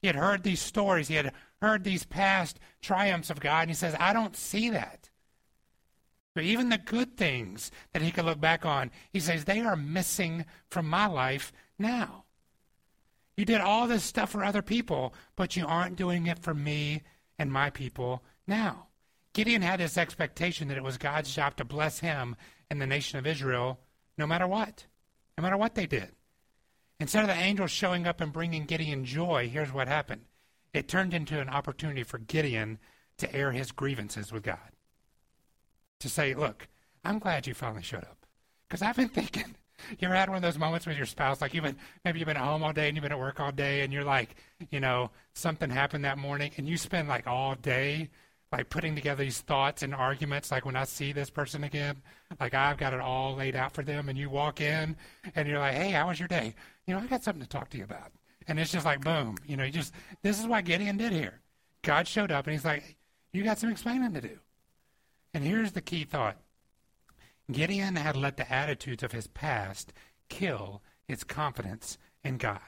He 0.00 0.06
had 0.06 0.16
heard 0.16 0.42
these 0.42 0.60
stories, 0.60 1.08
he 1.08 1.14
had 1.14 1.32
heard 1.60 1.84
these 1.84 2.04
past 2.04 2.58
triumphs 2.80 3.30
of 3.30 3.40
God, 3.40 3.62
and 3.62 3.70
he 3.70 3.74
says, 3.74 3.96
I 3.98 4.12
don't 4.12 4.36
see 4.36 4.70
that. 4.70 5.10
Even 6.40 6.68
the 6.68 6.78
good 6.78 7.16
things 7.16 7.70
that 7.92 8.02
he 8.02 8.10
could 8.10 8.24
look 8.24 8.40
back 8.40 8.64
on, 8.64 8.90
he 9.12 9.20
says, 9.20 9.44
they 9.44 9.60
are 9.60 9.76
missing 9.76 10.44
from 10.70 10.88
my 10.88 11.06
life 11.06 11.52
now. 11.78 12.24
You 13.36 13.44
did 13.44 13.60
all 13.60 13.86
this 13.86 14.04
stuff 14.04 14.30
for 14.30 14.44
other 14.44 14.62
people, 14.62 15.14
but 15.36 15.56
you 15.56 15.66
aren't 15.66 15.96
doing 15.96 16.26
it 16.26 16.38
for 16.38 16.54
me 16.54 17.02
and 17.38 17.52
my 17.52 17.70
people 17.70 18.22
now. 18.46 18.86
Gideon 19.34 19.60
had 19.60 19.80
this 19.80 19.98
expectation 19.98 20.68
that 20.68 20.78
it 20.78 20.82
was 20.82 20.96
God's 20.96 21.34
job 21.34 21.56
to 21.56 21.64
bless 21.64 21.98
him 21.98 22.36
and 22.70 22.80
the 22.80 22.86
nation 22.86 23.18
of 23.18 23.26
Israel 23.26 23.78
no 24.16 24.26
matter 24.26 24.46
what, 24.46 24.86
no 25.36 25.42
matter 25.42 25.58
what 25.58 25.74
they 25.74 25.86
did. 25.86 26.12
Instead 26.98 27.22
of 27.22 27.28
the 27.28 27.42
angels 27.42 27.70
showing 27.70 28.06
up 28.06 28.22
and 28.22 28.32
bringing 28.32 28.64
Gideon 28.64 29.04
joy, 29.04 29.50
here's 29.52 29.72
what 29.72 29.88
happened 29.88 30.22
it 30.72 30.88
turned 30.88 31.14
into 31.14 31.40
an 31.40 31.48
opportunity 31.48 32.02
for 32.02 32.18
Gideon 32.18 32.78
to 33.18 33.34
air 33.34 33.52
his 33.52 33.72
grievances 33.72 34.32
with 34.32 34.42
God. 34.42 34.75
To 36.00 36.08
say, 36.08 36.34
look, 36.34 36.68
I'm 37.04 37.18
glad 37.18 37.46
you 37.46 37.54
finally 37.54 37.82
showed 37.82 38.04
up. 38.04 38.26
Because 38.68 38.82
I've 38.82 38.96
been 38.96 39.08
thinking, 39.20 39.54
you 39.98 40.06
ever 40.06 40.14
had 40.14 40.28
one 40.28 40.36
of 40.36 40.42
those 40.42 40.58
moments 40.58 40.86
with 40.86 40.96
your 40.96 41.06
spouse, 41.06 41.40
like 41.40 41.54
you've 41.54 41.64
been, 41.64 41.76
maybe 42.04 42.18
you've 42.18 42.26
been 42.26 42.36
at 42.36 42.42
home 42.42 42.62
all 42.62 42.72
day 42.72 42.88
and 42.88 42.96
you've 42.96 43.02
been 43.02 43.12
at 43.12 43.18
work 43.18 43.40
all 43.40 43.52
day 43.52 43.82
and 43.82 43.92
you're 43.92 44.04
like, 44.04 44.36
you 44.70 44.80
know, 44.80 45.10
something 45.34 45.70
happened 45.70 46.04
that 46.04 46.18
morning 46.18 46.50
and 46.56 46.68
you 46.68 46.76
spend 46.76 47.08
like 47.08 47.26
all 47.26 47.54
day 47.54 48.10
like 48.52 48.68
putting 48.70 48.94
together 48.94 49.24
these 49.24 49.40
thoughts 49.40 49.82
and 49.82 49.94
arguments 49.94 50.50
like 50.50 50.64
when 50.64 50.76
i 50.76 50.84
see 50.84 51.12
this 51.12 51.30
person 51.30 51.64
again 51.64 51.96
like 52.40 52.54
i've 52.54 52.78
got 52.78 52.94
it 52.94 53.00
all 53.00 53.34
laid 53.34 53.56
out 53.56 53.72
for 53.72 53.82
them 53.82 54.08
and 54.08 54.16
you 54.16 54.30
walk 54.30 54.60
in 54.60 54.96
and 55.34 55.48
you're 55.48 55.58
like 55.58 55.74
hey 55.74 55.90
how 55.90 56.08
was 56.08 56.18
your 56.18 56.28
day? 56.28 56.54
You 56.86 56.94
know 56.94 57.00
i 57.00 57.06
got 57.06 57.22
something 57.22 57.42
to 57.42 57.48
talk 57.48 57.68
to 57.70 57.78
you 57.78 57.84
about. 57.84 58.12
And 58.48 58.60
it's 58.60 58.70
just 58.70 58.86
like 58.86 59.02
boom 59.02 59.36
you 59.46 59.56
know 59.56 59.64
you 59.64 59.72
just 59.72 59.92
this 60.22 60.38
is 60.38 60.46
what 60.46 60.64
gideon 60.64 60.96
did 60.96 61.12
here. 61.12 61.40
God 61.82 62.06
showed 62.06 62.30
up 62.30 62.46
and 62.46 62.52
he's 62.54 62.64
like 62.64 62.96
you 63.32 63.42
got 63.42 63.58
some 63.58 63.70
explaining 63.70 64.14
to 64.14 64.20
do 64.20 64.38
and 65.36 65.44
here's 65.44 65.72
the 65.72 65.80
key 65.80 66.04
thought 66.04 66.38
gideon 67.50 67.96
had 67.96 68.16
let 68.16 68.36
the 68.36 68.52
attitudes 68.52 69.02
of 69.02 69.12
his 69.12 69.26
past 69.28 69.92
kill 70.28 70.82
his 71.06 71.24
confidence 71.24 71.98
in 72.24 72.38
god 72.38 72.60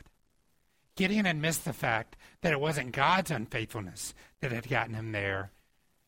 Gideon 0.98 1.26
had 1.26 1.36
missed 1.36 1.64
the 1.64 1.72
fact 1.72 2.16
that 2.40 2.52
it 2.52 2.58
wasn't 2.58 2.90
God's 2.90 3.30
unfaithfulness 3.30 4.14
that 4.40 4.50
had 4.50 4.68
gotten 4.68 4.94
him 4.94 5.12
there, 5.12 5.52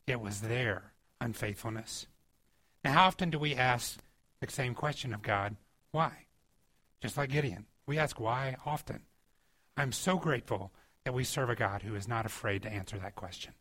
it 0.05 0.19
was 0.19 0.41
their 0.41 0.91
unfaithfulness. 1.21 2.07
Now, 2.83 2.91
how 2.91 3.07
often 3.07 3.29
do 3.29 3.39
we 3.39 3.55
ask 3.55 3.99
the 4.41 4.51
same 4.51 4.73
question 4.73 5.13
of 5.13 5.21
God? 5.21 5.55
Why? 5.91 6.25
Just 6.99 7.15
like 7.15 7.29
Gideon. 7.29 7.67
We 7.85 7.97
ask 7.97 8.19
why 8.19 8.57
often. 8.65 9.03
I'm 9.77 9.93
so 9.93 10.17
grateful 10.17 10.73
that 11.05 11.13
we 11.13 11.23
serve 11.23 11.49
a 11.49 11.55
God 11.55 11.83
who 11.83 11.95
is 11.95 12.09
not 12.09 12.25
afraid 12.25 12.61
to 12.63 12.73
answer 12.73 12.97
that 12.97 13.15
question. 13.15 13.53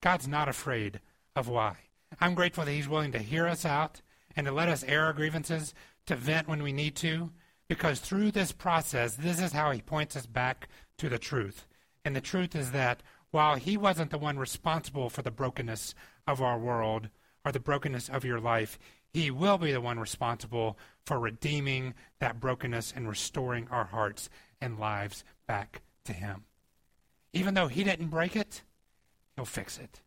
God's 0.00 0.28
not 0.28 0.48
afraid 0.48 1.00
of 1.34 1.48
why. 1.48 1.76
I'm 2.20 2.34
grateful 2.34 2.64
that 2.64 2.72
He's 2.72 2.88
willing 2.88 3.12
to 3.12 3.18
hear 3.18 3.46
us 3.46 3.64
out 3.64 4.00
and 4.34 4.46
to 4.46 4.52
let 4.52 4.68
us 4.68 4.84
air 4.84 5.04
our 5.04 5.12
grievances, 5.12 5.74
to 6.06 6.16
vent 6.16 6.48
when 6.48 6.62
we 6.62 6.72
need 6.72 6.94
to, 6.96 7.30
because 7.68 8.00
through 8.00 8.30
this 8.30 8.52
process, 8.52 9.16
this 9.16 9.40
is 9.40 9.52
how 9.52 9.70
He 9.70 9.80
points 9.80 10.16
us 10.16 10.26
back 10.26 10.68
to 10.98 11.08
the 11.08 11.18
truth. 11.18 11.66
And 12.04 12.14
the 12.14 12.20
truth 12.20 12.54
is 12.54 12.72
that 12.72 13.02
while 13.30 13.56
he 13.56 13.76
wasn't 13.76 14.10
the 14.10 14.18
one 14.18 14.38
responsible 14.38 15.10
for 15.10 15.22
the 15.22 15.30
brokenness 15.30 15.94
of 16.26 16.40
our 16.40 16.58
world 16.58 17.08
or 17.44 17.52
the 17.52 17.60
brokenness 17.60 18.08
of 18.08 18.24
your 18.24 18.40
life, 18.40 18.78
he 19.12 19.30
will 19.30 19.58
be 19.58 19.72
the 19.72 19.80
one 19.80 19.98
responsible 19.98 20.78
for 21.04 21.18
redeeming 21.18 21.94
that 22.20 22.38
brokenness 22.40 22.92
and 22.94 23.08
restoring 23.08 23.66
our 23.70 23.86
hearts 23.86 24.30
and 24.60 24.78
lives 24.78 25.24
back 25.46 25.82
to 26.04 26.12
him. 26.12 26.44
Even 27.32 27.54
though 27.54 27.68
he 27.68 27.82
didn't 27.82 28.08
break 28.08 28.36
it, 28.36 28.62
He'll 29.36 29.44
fix 29.44 29.78
it. 29.78 30.00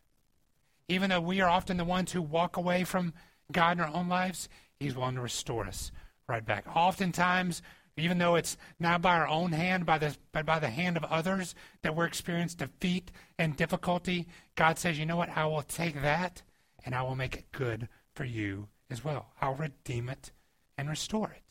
Even 0.90 1.10
though 1.10 1.22
we 1.22 1.40
are 1.40 1.50
often 1.50 1.78
the 1.78 1.86
ones 1.86 2.12
who 2.12 2.22
walk 2.22 2.58
away 2.58 2.84
from 2.84 3.14
God 3.52 3.78
in 3.78 3.84
our 3.84 3.94
own 3.94 4.10
lives, 4.10 4.50
He's 4.80 4.96
willing 4.96 5.16
to 5.16 5.22
restore 5.22 5.66
us 5.66 5.92
right 6.28 6.46
back. 6.46 6.66
Oftentimes, 6.76 7.62
even 7.96 8.18
though 8.18 8.36
it's 8.36 8.58
not 8.80 9.02
by 9.02 9.16
our 9.16 9.28
own 9.28 9.52
hand, 9.52 9.86
by 9.86 9.98
the, 9.98 10.16
but 10.32 10.46
by 10.46 10.60
the 10.60 10.70
hand 10.70 10.98
of 10.98 11.04
others 11.06 11.54
that 11.82 11.96
we're 11.96 12.06
experiencing 12.06 12.58
defeat 12.58 13.12
and 13.38 13.56
difficulty, 13.56 14.28
God 14.56 14.78
says, 14.78 14.98
you 14.98 15.06
know 15.06 15.18
what? 15.18 15.36
I 15.36 15.46
will 15.46 15.62
take 15.62 16.02
that 16.02 16.42
and 16.86 16.96
I 16.96 17.02
will 17.02 17.16
make 17.16 17.36
it 17.36 17.52
good 17.52 17.88
for 18.14 18.24
you 18.24 18.68
as 18.90 19.04
well. 19.04 19.34
I'll 19.42 19.56
redeem 19.56 20.10
it 20.10 20.32
and 20.78 20.90
restore 20.90 21.32
it. 21.32 21.44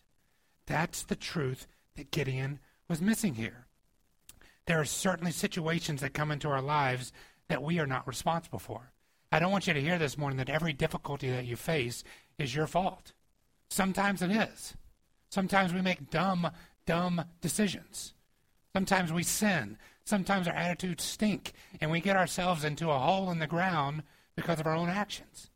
That's 0.67 1.03
the 1.03 1.17
truth 1.17 1.67
that 1.97 2.11
Gideon 2.11 2.61
was 2.89 3.01
missing 3.01 3.35
here. 3.35 3.67
There 4.67 4.81
are 4.81 4.85
certainly 4.85 5.33
situations 5.33 6.01
that 6.01 6.15
come 6.15 6.31
into 6.31 6.49
our 6.49 6.63
lives 6.63 7.13
that 7.49 7.63
we 7.63 7.79
are 7.79 7.87
not 7.87 8.07
responsible 8.07 8.59
for. 8.59 8.93
I 9.31 9.39
don't 9.39 9.53
want 9.53 9.67
you 9.67 9.75
to 9.75 9.81
hear 9.81 9.99
this 9.99 10.17
morning 10.17 10.39
that 10.39 10.49
every 10.49 10.73
difficulty 10.73 11.31
that 11.31 11.45
you 11.45 11.57
face 11.57 12.03
is 12.39 12.55
your 12.55 12.67
fault. 12.67 13.13
Sometimes 13.71 14.23
it 14.23 14.31
is. 14.31 14.75
Sometimes 15.31 15.75
we 15.75 15.83
make 15.83 16.11
dumb, 16.11 16.51
dumb 16.87 17.25
decisions. 17.41 18.15
Sometimes 18.75 19.13
we 19.13 19.23
sin. 19.23 19.77
Sometimes 20.05 20.49
our 20.49 20.55
attitudes 20.55 21.05
stink, 21.05 21.53
and 21.81 21.91
we 21.91 22.01
get 22.01 22.17
ourselves 22.17 22.65
into 22.65 22.91
a 22.91 22.99
hole 22.99 23.31
in 23.31 23.39
the 23.39 23.47
ground 23.47 24.03
because 24.37 24.59
of 24.59 24.67
our 24.67 24.75
own 24.75 24.89
actions. 24.89 25.51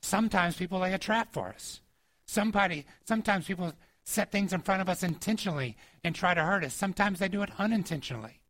Sometimes 0.00 0.56
people 0.56 0.78
lay 0.78 0.94
a 0.94 0.98
trap 0.98 1.32
for 1.32 1.48
us. 1.48 1.82
Somebody, 2.24 2.86
sometimes 3.04 3.46
people 3.46 3.74
set 4.04 4.32
things 4.32 4.52
in 4.52 4.62
front 4.62 4.80
of 4.80 4.88
us 4.88 5.02
intentionally 5.02 5.76
and 6.02 6.14
try 6.14 6.32
to 6.32 6.42
hurt 6.42 6.64
us. 6.64 6.72
Sometimes 6.72 7.18
they 7.18 7.28
do 7.28 7.42
it 7.42 7.50
unintentionally. 7.58 8.40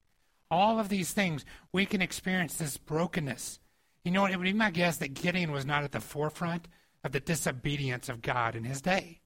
All 0.51 0.79
of 0.79 0.89
these 0.89 1.13
things, 1.13 1.45
we 1.73 1.87
can 1.87 2.01
experience 2.01 2.55
this 2.55 2.77
brokenness. 2.77 3.59
You 4.07 4.13
know? 4.13 4.27
It 4.27 4.37
would 4.37 4.45
be 4.45 4.53
my 4.53 4.71
guess 4.71 4.99
that 4.99 5.15
Gideon 5.15 5.51
was 5.51 5.67
not 5.67 5.83
at 5.83 5.91
the 5.91 6.01
forefront 6.01 6.69
of 7.03 7.11
the 7.11 7.19
disobedience 7.19 8.09
of 8.09 8.23
God 8.23 8.55
in 8.55 8.63
his 8.63 8.81
day. 8.81 9.21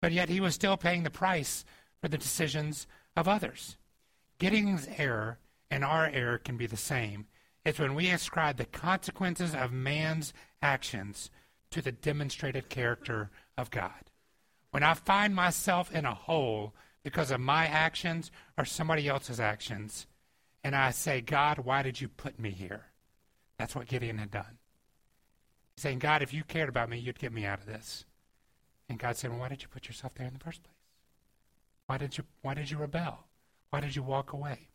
But 0.00 0.12
yet 0.12 0.28
he 0.28 0.38
was 0.38 0.54
still 0.54 0.76
paying 0.76 1.02
the 1.02 1.10
price 1.10 1.64
for 2.00 2.06
the 2.06 2.16
decisions 2.16 2.86
of 3.16 3.26
others. 3.26 3.76
Gideon's 4.38 4.86
error 4.96 5.40
and 5.72 5.84
our 5.84 6.06
error 6.06 6.38
can 6.38 6.56
be 6.56 6.66
the 6.66 6.76
same. 6.76 7.26
It's 7.64 7.80
when 7.80 7.96
we 7.96 8.10
ascribe 8.10 8.58
the 8.58 8.64
consequences 8.64 9.56
of 9.56 9.72
man's 9.72 10.32
actions 10.62 11.28
to 11.72 11.82
the 11.82 11.90
demonstrated 11.90 12.68
character 12.68 13.28
of 13.56 13.72
God. 13.72 14.12
When 14.70 14.84
I 14.84 14.94
find 14.94 15.34
myself 15.34 15.92
in 15.92 16.04
a 16.04 16.14
hole 16.14 16.74
because 17.02 17.32
of 17.32 17.40
my 17.40 17.66
actions 17.66 18.30
or 18.56 18.64
somebody 18.64 19.08
else's 19.08 19.40
actions, 19.40 20.06
and 20.62 20.76
I 20.76 20.92
say, 20.92 21.20
God, 21.20 21.58
why 21.58 21.82
did 21.82 22.00
you 22.00 22.06
put 22.06 22.38
me 22.38 22.50
here? 22.50 22.84
That's 23.58 23.74
what 23.74 23.88
Gideon 23.88 24.18
had 24.18 24.30
done. 24.30 24.58
He's 25.74 25.82
saying, 25.82 25.98
God, 25.98 26.22
if 26.22 26.32
you 26.32 26.44
cared 26.44 26.68
about 26.68 26.88
me, 26.88 26.98
you'd 26.98 27.18
get 27.18 27.32
me 27.32 27.44
out 27.44 27.60
of 27.60 27.66
this. 27.66 28.04
And 28.88 28.98
God 28.98 29.16
said, 29.16 29.30
well, 29.30 29.40
why 29.40 29.48
did 29.48 29.62
you 29.62 29.68
put 29.68 29.86
yourself 29.86 30.14
there 30.14 30.26
in 30.26 30.32
the 30.32 30.38
first 30.38 30.62
place? 30.62 30.74
Why 31.86 31.98
did 31.98 32.18
you, 32.18 32.24
why 32.42 32.54
did 32.54 32.70
you 32.70 32.78
rebel? 32.78 33.24
Why 33.70 33.80
did 33.80 33.96
you 33.96 34.02
walk 34.02 34.32
away? 34.32 34.68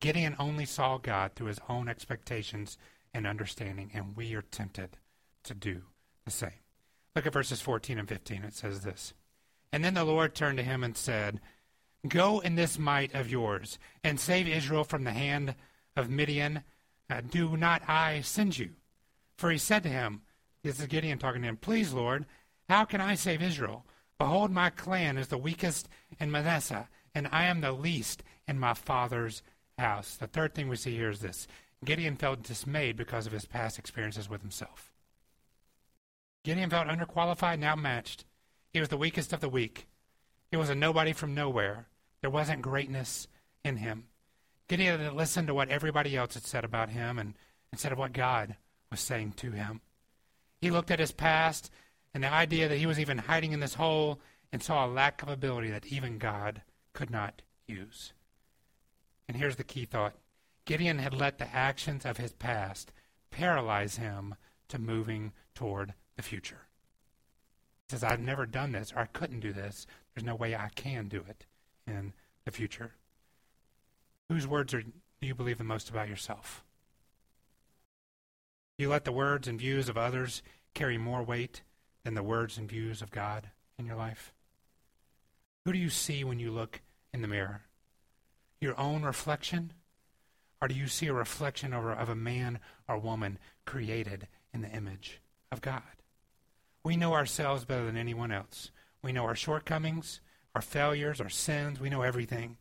Gideon 0.00 0.36
only 0.38 0.64
saw 0.66 0.98
God 0.98 1.32
through 1.34 1.48
his 1.48 1.60
own 1.68 1.88
expectations 1.88 2.76
and 3.14 3.26
understanding, 3.26 3.90
and 3.94 4.16
we 4.16 4.34
are 4.34 4.42
tempted 4.42 4.98
to 5.44 5.54
do 5.54 5.82
the 6.24 6.30
same. 6.30 6.50
Look 7.14 7.26
at 7.26 7.32
verses 7.32 7.60
14 7.60 7.98
and 7.98 8.08
15. 8.08 8.44
It 8.44 8.54
says 8.54 8.80
this 8.82 9.14
And 9.72 9.82
then 9.84 9.94
the 9.94 10.04
Lord 10.04 10.34
turned 10.34 10.58
to 10.58 10.64
him 10.64 10.84
and 10.84 10.96
said, 10.96 11.40
Go 12.06 12.40
in 12.40 12.56
this 12.56 12.78
might 12.78 13.14
of 13.14 13.30
yours, 13.30 13.78
and 14.04 14.20
save 14.20 14.46
Israel 14.46 14.84
from 14.84 15.04
the 15.04 15.12
hand 15.12 15.54
of 15.96 16.10
Midian. 16.10 16.62
Uh, 17.08 17.20
do 17.20 17.56
not 17.56 17.88
I 17.88 18.20
send 18.20 18.58
you? 18.58 18.70
For 19.36 19.50
he 19.50 19.58
said 19.58 19.82
to 19.84 19.88
him, 19.88 20.22
This 20.62 20.80
is 20.80 20.86
Gideon 20.86 21.18
talking 21.18 21.42
to 21.42 21.48
him, 21.48 21.56
Please, 21.56 21.92
Lord, 21.92 22.26
how 22.68 22.84
can 22.84 23.00
I 23.00 23.14
save 23.14 23.42
Israel? 23.42 23.84
Behold, 24.18 24.50
my 24.50 24.70
clan 24.70 25.18
is 25.18 25.28
the 25.28 25.38
weakest 25.38 25.88
in 26.18 26.30
Manasseh, 26.30 26.88
and 27.14 27.28
I 27.30 27.44
am 27.44 27.60
the 27.60 27.72
least 27.72 28.22
in 28.48 28.58
my 28.58 28.74
father's 28.74 29.42
house. 29.78 30.16
The 30.16 30.26
third 30.26 30.54
thing 30.54 30.68
we 30.68 30.76
see 30.76 30.96
here 30.96 31.10
is 31.10 31.20
this 31.20 31.46
Gideon 31.84 32.16
felt 32.16 32.42
dismayed 32.42 32.96
because 32.96 33.26
of 33.26 33.32
his 33.32 33.44
past 33.44 33.78
experiences 33.78 34.28
with 34.28 34.40
himself. 34.40 34.92
Gideon 36.44 36.70
felt 36.70 36.88
underqualified 36.88 37.54
and 37.54 37.64
outmatched. 37.64 38.24
He 38.72 38.80
was 38.80 38.88
the 38.88 38.96
weakest 38.96 39.32
of 39.32 39.40
the 39.40 39.48
weak. 39.48 39.86
He 40.50 40.56
was 40.56 40.70
a 40.70 40.74
nobody 40.74 41.12
from 41.12 41.34
nowhere. 41.34 41.88
There 42.20 42.30
wasn't 42.30 42.62
greatness 42.62 43.28
in 43.64 43.76
him. 43.78 44.04
Gideon 44.68 45.00
had 45.00 45.14
listened 45.14 45.48
to 45.48 45.54
what 45.54 45.68
everybody 45.68 46.16
else 46.16 46.34
had 46.34 46.44
said 46.44 46.64
about 46.64 46.90
him 46.90 47.18
and 47.18 47.34
instead 47.72 47.92
of 47.92 47.98
what 47.98 48.12
God 48.12 48.56
was 48.90 49.00
saying 49.00 49.32
to 49.32 49.52
him. 49.52 49.80
He 50.60 50.70
looked 50.70 50.90
at 50.90 50.98
his 50.98 51.12
past 51.12 51.70
and 52.14 52.24
the 52.24 52.32
idea 52.32 52.68
that 52.68 52.78
he 52.78 52.86
was 52.86 52.98
even 52.98 53.18
hiding 53.18 53.52
in 53.52 53.60
this 53.60 53.74
hole 53.74 54.20
and 54.52 54.62
saw 54.62 54.86
a 54.86 54.88
lack 54.88 55.22
of 55.22 55.28
ability 55.28 55.70
that 55.70 55.86
even 55.86 56.18
God 56.18 56.62
could 56.92 57.10
not 57.10 57.42
use. 57.66 58.12
And 59.28 59.36
here's 59.36 59.56
the 59.56 59.64
key 59.64 59.84
thought 59.84 60.14
Gideon 60.64 60.98
had 60.98 61.14
let 61.14 61.38
the 61.38 61.54
actions 61.54 62.04
of 62.04 62.16
his 62.16 62.32
past 62.32 62.92
paralyze 63.30 63.96
him 63.96 64.34
to 64.68 64.78
moving 64.78 65.32
toward 65.54 65.94
the 66.16 66.22
future. 66.22 66.66
He 67.86 67.92
says, 67.92 68.02
I've 68.02 68.20
never 68.20 68.46
done 68.46 68.72
this, 68.72 68.92
or 68.92 69.00
I 69.00 69.06
couldn't 69.06 69.40
do 69.40 69.52
this. 69.52 69.86
There's 70.14 70.24
no 70.24 70.34
way 70.34 70.56
I 70.56 70.70
can 70.74 71.06
do 71.06 71.22
it 71.28 71.44
in 71.86 72.14
the 72.44 72.50
future. 72.50 72.92
Whose 74.28 74.46
words 74.46 74.74
are, 74.74 74.82
do 74.82 74.92
you 75.20 75.34
believe 75.34 75.58
the 75.58 75.64
most 75.64 75.88
about 75.88 76.08
yourself? 76.08 76.64
Do 78.78 78.84
you 78.84 78.90
let 78.90 79.04
the 79.04 79.12
words 79.12 79.48
and 79.48 79.58
views 79.58 79.88
of 79.88 79.96
others 79.96 80.42
carry 80.74 80.98
more 80.98 81.22
weight 81.22 81.62
than 82.04 82.14
the 82.14 82.22
words 82.22 82.58
and 82.58 82.68
views 82.68 83.00
of 83.00 83.10
God 83.10 83.50
in 83.78 83.86
your 83.86 83.96
life? 83.96 84.32
Who 85.64 85.72
do 85.72 85.78
you 85.78 85.90
see 85.90 86.24
when 86.24 86.38
you 86.38 86.50
look 86.50 86.80
in 87.12 87.22
the 87.22 87.28
mirror? 87.28 87.62
Your 88.60 88.78
own 88.78 89.02
reflection? 89.02 89.72
Or 90.60 90.68
do 90.68 90.74
you 90.74 90.86
see 90.86 91.06
a 91.06 91.12
reflection 91.12 91.72
of 91.72 92.08
a 92.08 92.14
man 92.14 92.60
or 92.88 92.98
woman 92.98 93.38
created 93.64 94.28
in 94.52 94.62
the 94.62 94.70
image 94.70 95.20
of 95.50 95.60
God? 95.60 95.82
We 96.84 96.96
know 96.96 97.14
ourselves 97.14 97.64
better 97.64 97.84
than 97.84 97.96
anyone 97.96 98.30
else. 98.30 98.70
We 99.02 99.12
know 99.12 99.24
our 99.24 99.34
shortcomings, 99.34 100.20
our 100.54 100.62
failures, 100.62 101.20
our 101.20 101.28
sins. 101.28 101.80
We 101.80 101.90
know 101.90 102.02
everything. 102.02 102.56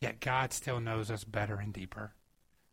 Yet 0.00 0.20
God 0.20 0.52
still 0.52 0.80
knows 0.80 1.10
us 1.10 1.24
better 1.24 1.56
and 1.56 1.72
deeper 1.72 2.14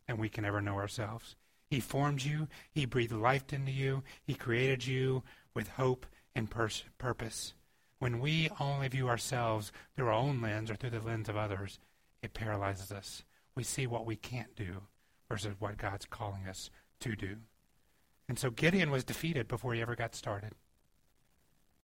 than 0.07 0.17
we 0.17 0.29
can 0.29 0.45
ever 0.45 0.61
know 0.61 0.75
ourselves. 0.75 1.35
He 1.69 1.79
formed 1.79 2.23
you. 2.23 2.47
He 2.71 2.85
breathed 2.85 3.11
life 3.11 3.51
into 3.51 3.71
you. 3.71 4.03
He 4.23 4.35
created 4.35 4.85
you 4.85 5.23
with 5.53 5.69
hope 5.69 6.05
and 6.35 6.49
pers- 6.49 6.83
purpose. 6.97 7.53
When 7.99 8.19
we 8.19 8.49
only 8.59 8.87
view 8.87 9.09
ourselves 9.09 9.71
through 9.95 10.07
our 10.07 10.13
own 10.13 10.41
lens 10.41 10.69
or 10.69 10.75
through 10.75 10.91
the 10.91 10.99
lens 10.99 11.29
of 11.29 11.37
others, 11.37 11.79
it 12.21 12.33
paralyzes 12.33 12.91
us. 12.91 13.23
We 13.55 13.63
see 13.63 13.87
what 13.87 14.05
we 14.05 14.15
can't 14.15 14.55
do 14.55 14.83
versus 15.29 15.55
what 15.59 15.77
God's 15.77 16.05
calling 16.05 16.47
us 16.47 16.69
to 16.99 17.15
do. 17.15 17.37
And 18.27 18.37
so 18.37 18.49
Gideon 18.49 18.91
was 18.91 19.03
defeated 19.03 19.47
before 19.47 19.73
he 19.73 19.81
ever 19.81 19.95
got 19.95 20.15
started. 20.15 20.53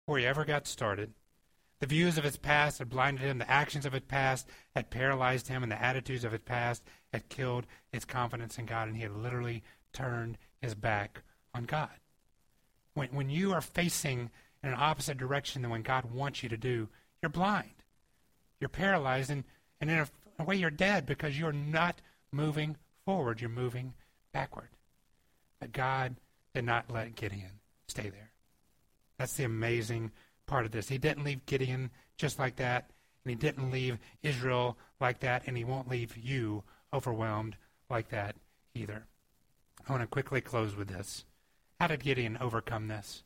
Before 0.07 0.19
he 0.19 0.27
ever 0.27 0.45
got 0.45 0.67
started, 0.67 1.13
the 1.81 1.87
views 1.87 2.19
of 2.19 2.25
his 2.25 2.37
past 2.37 2.79
had 2.79 2.89
blinded 2.89 3.25
him, 3.25 3.39
the 3.39 3.51
actions 3.51 3.87
of 3.87 3.93
his 3.93 4.03
past 4.03 4.49
had 4.75 4.91
paralyzed 4.91 5.49
him, 5.49 5.63
and 5.63 5.71
the 5.71 5.83
attitudes 5.83 6.25
of 6.25 6.33
his 6.33 6.41
past 6.41 6.83
had 7.13 7.29
killed 7.29 7.67
his 7.93 8.05
confidence 8.05 8.59
in 8.59 8.67
God, 8.67 8.89
and 8.89 8.97
he 8.97 9.03
had 9.03 9.17
literally 9.17 9.63
turned 9.93 10.39
his 10.61 10.75
back 10.75 11.23
on 11.55 11.65
God. 11.65 11.91
When, 12.95 13.09
when 13.11 13.31
you 13.31 13.53
are 13.53 13.61
facing 13.61 14.31
in 14.63 14.71
an 14.71 14.77
opposite 14.77 15.19
direction 15.19 15.63
than 15.63 15.71
when 15.71 15.83
God 15.83 16.13
wants 16.13 16.43
you 16.43 16.49
to 16.49 16.57
do, 16.57 16.89
you're 17.23 17.31
blind. 17.31 17.71
You're 18.61 18.69
paralyzed, 18.69 19.31
and, 19.31 19.45
and 19.81 19.89
in 19.89 19.99
a, 19.99 20.09
a 20.41 20.45
way, 20.45 20.57
you're 20.57 20.71
dead 20.71 21.07
because 21.07 21.39
you're 21.39 21.53
not 21.53 22.01
moving 22.33 22.77
forward. 23.05 23.41
You're 23.41 23.51
moving 23.51 23.95
backward. 24.33 24.69
But 25.61 25.73
God 25.73 26.17
did 26.55 26.65
not 26.65 26.91
let 26.91 27.15
Gideon 27.15 27.61
stay 27.87 28.11
there. 28.11 28.33
That's 29.17 29.35
the 29.35 29.45
amazing 29.45 30.13
part 30.49 30.67
of 30.67 30.73
this. 30.73 30.89
He 30.89 30.99
didn't 30.99 31.25
leave 31.25 31.47
Gideon 31.47 31.91
just 32.17 32.39
like 32.39 32.57
that, 32.57 32.91
and 33.25 33.31
he 33.31 33.37
didn't 33.37 33.71
leave 33.71 33.99
Israel 34.23 34.77
like 35.01 35.21
that, 35.21 35.45
and 35.47 35.57
he 35.57 35.63
won't 35.63 35.89
leave 35.89 36.17
you 36.17 36.65
overwhelmed 36.93 37.57
like 37.89 38.09
that 38.09 38.35
either. 38.75 39.07
I 39.89 39.93
want 39.93 40.03
to 40.03 40.09
quickly 40.09 40.41
close 40.41 40.75
with 40.75 40.89
this. 40.89 41.25
How 41.79 41.87
did 41.87 42.03
Gideon 42.03 42.37
overcome 42.41 42.89
this? 42.89 43.23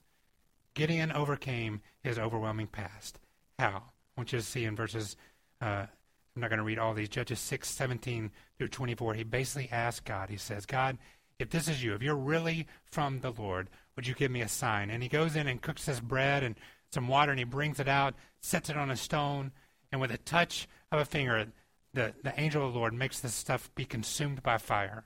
Gideon 0.75 1.13
overcame 1.13 1.81
his 2.03 2.19
overwhelming 2.19 2.67
past. 2.67 3.19
How? 3.59 3.69
I 4.17 4.21
want 4.21 4.33
you 4.33 4.39
to 4.39 4.45
see 4.45 4.65
in 4.65 4.77
verses, 4.77 5.17
uh, 5.61 5.87
I'm 6.35 6.41
not 6.41 6.51
going 6.51 6.59
to 6.59 6.65
read 6.65 6.79
all 6.79 6.95
these, 6.95 7.09
Judges 7.09 7.41
6, 7.41 7.69
17 7.69 8.31
through 8.59 8.69
24. 8.69 9.15
He 9.15 9.25
basically 9.25 9.69
asked 9.71 10.05
God, 10.05 10.29
he 10.29 10.37
says, 10.37 10.67
God, 10.67 10.99
if 11.39 11.51
this 11.51 11.69
is 11.69 11.83
you, 11.83 11.95
if 11.95 12.03
you're 12.03 12.15
really 12.15 12.67
from 12.85 13.21
the 13.21 13.33
Lord, 13.33 13.69
would 13.97 14.07
you 14.07 14.15
give 14.15 14.31
me 14.31 14.41
a 14.41 14.49
sign? 14.49 14.91
And 14.91 15.03
he 15.03 15.09
goes 15.09 15.37
in 15.37 15.47
and 15.47 15.61
cooks 15.61 15.87
this 15.87 16.01
bread 16.01 16.43
and 16.43 16.57
some 16.93 17.09
water, 17.09 17.33
and 17.33 17.39
he 17.39 17.45
brings 17.45 17.81
it 17.81 17.89
out, 17.89 18.15
sets 18.41 18.69
it 18.69 18.77
on 18.77 18.91
a 18.91 18.97
stone, 18.97 19.53
and 19.91 20.01
with 20.01 20.11
a 20.11 20.19
touch 20.19 20.69
of 20.91 21.01
a 21.01 21.05
finger, 21.05 21.47
the, 21.95 22.15
the 22.23 22.39
angel 22.41 22.67
of 22.67 22.73
the 22.73 22.79
Lord 22.79 22.95
makes 22.95 23.21
this 23.21 23.35
stuff 23.35 23.75
be 23.75 23.85
consumed 23.85 24.43
by 24.43 24.59
fire. 24.59 25.05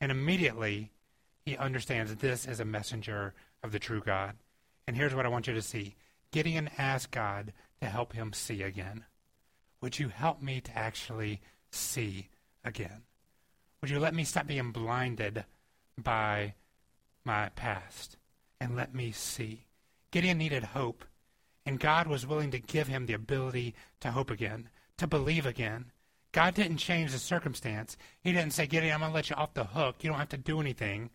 And 0.00 0.10
immediately 0.10 0.90
he 1.44 1.56
understands 1.56 2.14
this 2.14 2.46
is 2.46 2.60
a 2.60 2.64
messenger 2.64 3.34
of 3.62 3.72
the 3.72 3.78
true 3.78 4.00
God. 4.00 4.34
And 4.86 4.96
here's 4.96 5.14
what 5.14 5.26
I 5.26 5.30
want 5.30 5.46
you 5.46 5.54
to 5.54 5.62
see 5.62 5.96
Gideon 6.30 6.70
asked 6.78 7.10
God 7.10 7.52
to 7.80 7.86
help 7.86 8.12
him 8.12 8.32
see 8.32 8.62
again. 8.62 9.04
Would 9.80 9.98
you 9.98 10.08
help 10.08 10.42
me 10.42 10.60
to 10.60 10.76
actually 10.76 11.40
see 11.70 12.28
again? 12.64 13.02
Would 13.80 13.90
you 13.90 14.00
let 14.00 14.14
me 14.14 14.24
stop 14.24 14.46
being 14.46 14.72
blinded 14.72 15.44
by 15.98 16.54
my 17.24 17.50
past 17.50 18.16
and 18.60 18.74
let 18.74 18.94
me 18.94 19.12
see? 19.12 19.66
Gideon 20.10 20.38
needed 20.38 20.64
hope, 20.64 21.04
and 21.66 21.80
God 21.80 22.06
was 22.06 22.26
willing 22.26 22.50
to 22.50 22.58
give 22.58 22.88
him 22.88 23.06
the 23.06 23.14
ability 23.14 23.74
to 24.00 24.10
hope 24.10 24.30
again, 24.30 24.68
to 24.98 25.06
believe 25.06 25.46
again. 25.46 25.86
God 26.32 26.54
didn't 26.54 26.78
change 26.78 27.12
the 27.12 27.18
circumstance. 27.18 27.96
He 28.20 28.32
didn't 28.32 28.52
say, 28.52 28.66
Gideon, 28.66 28.94
I'm 28.94 29.00
going 29.00 29.12
to 29.12 29.14
let 29.14 29.30
you 29.30 29.36
off 29.36 29.54
the 29.54 29.64
hook. 29.64 29.96
You 30.00 30.10
don't 30.10 30.18
have 30.18 30.28
to 30.30 30.36
do 30.36 30.60
anything. 30.60 31.10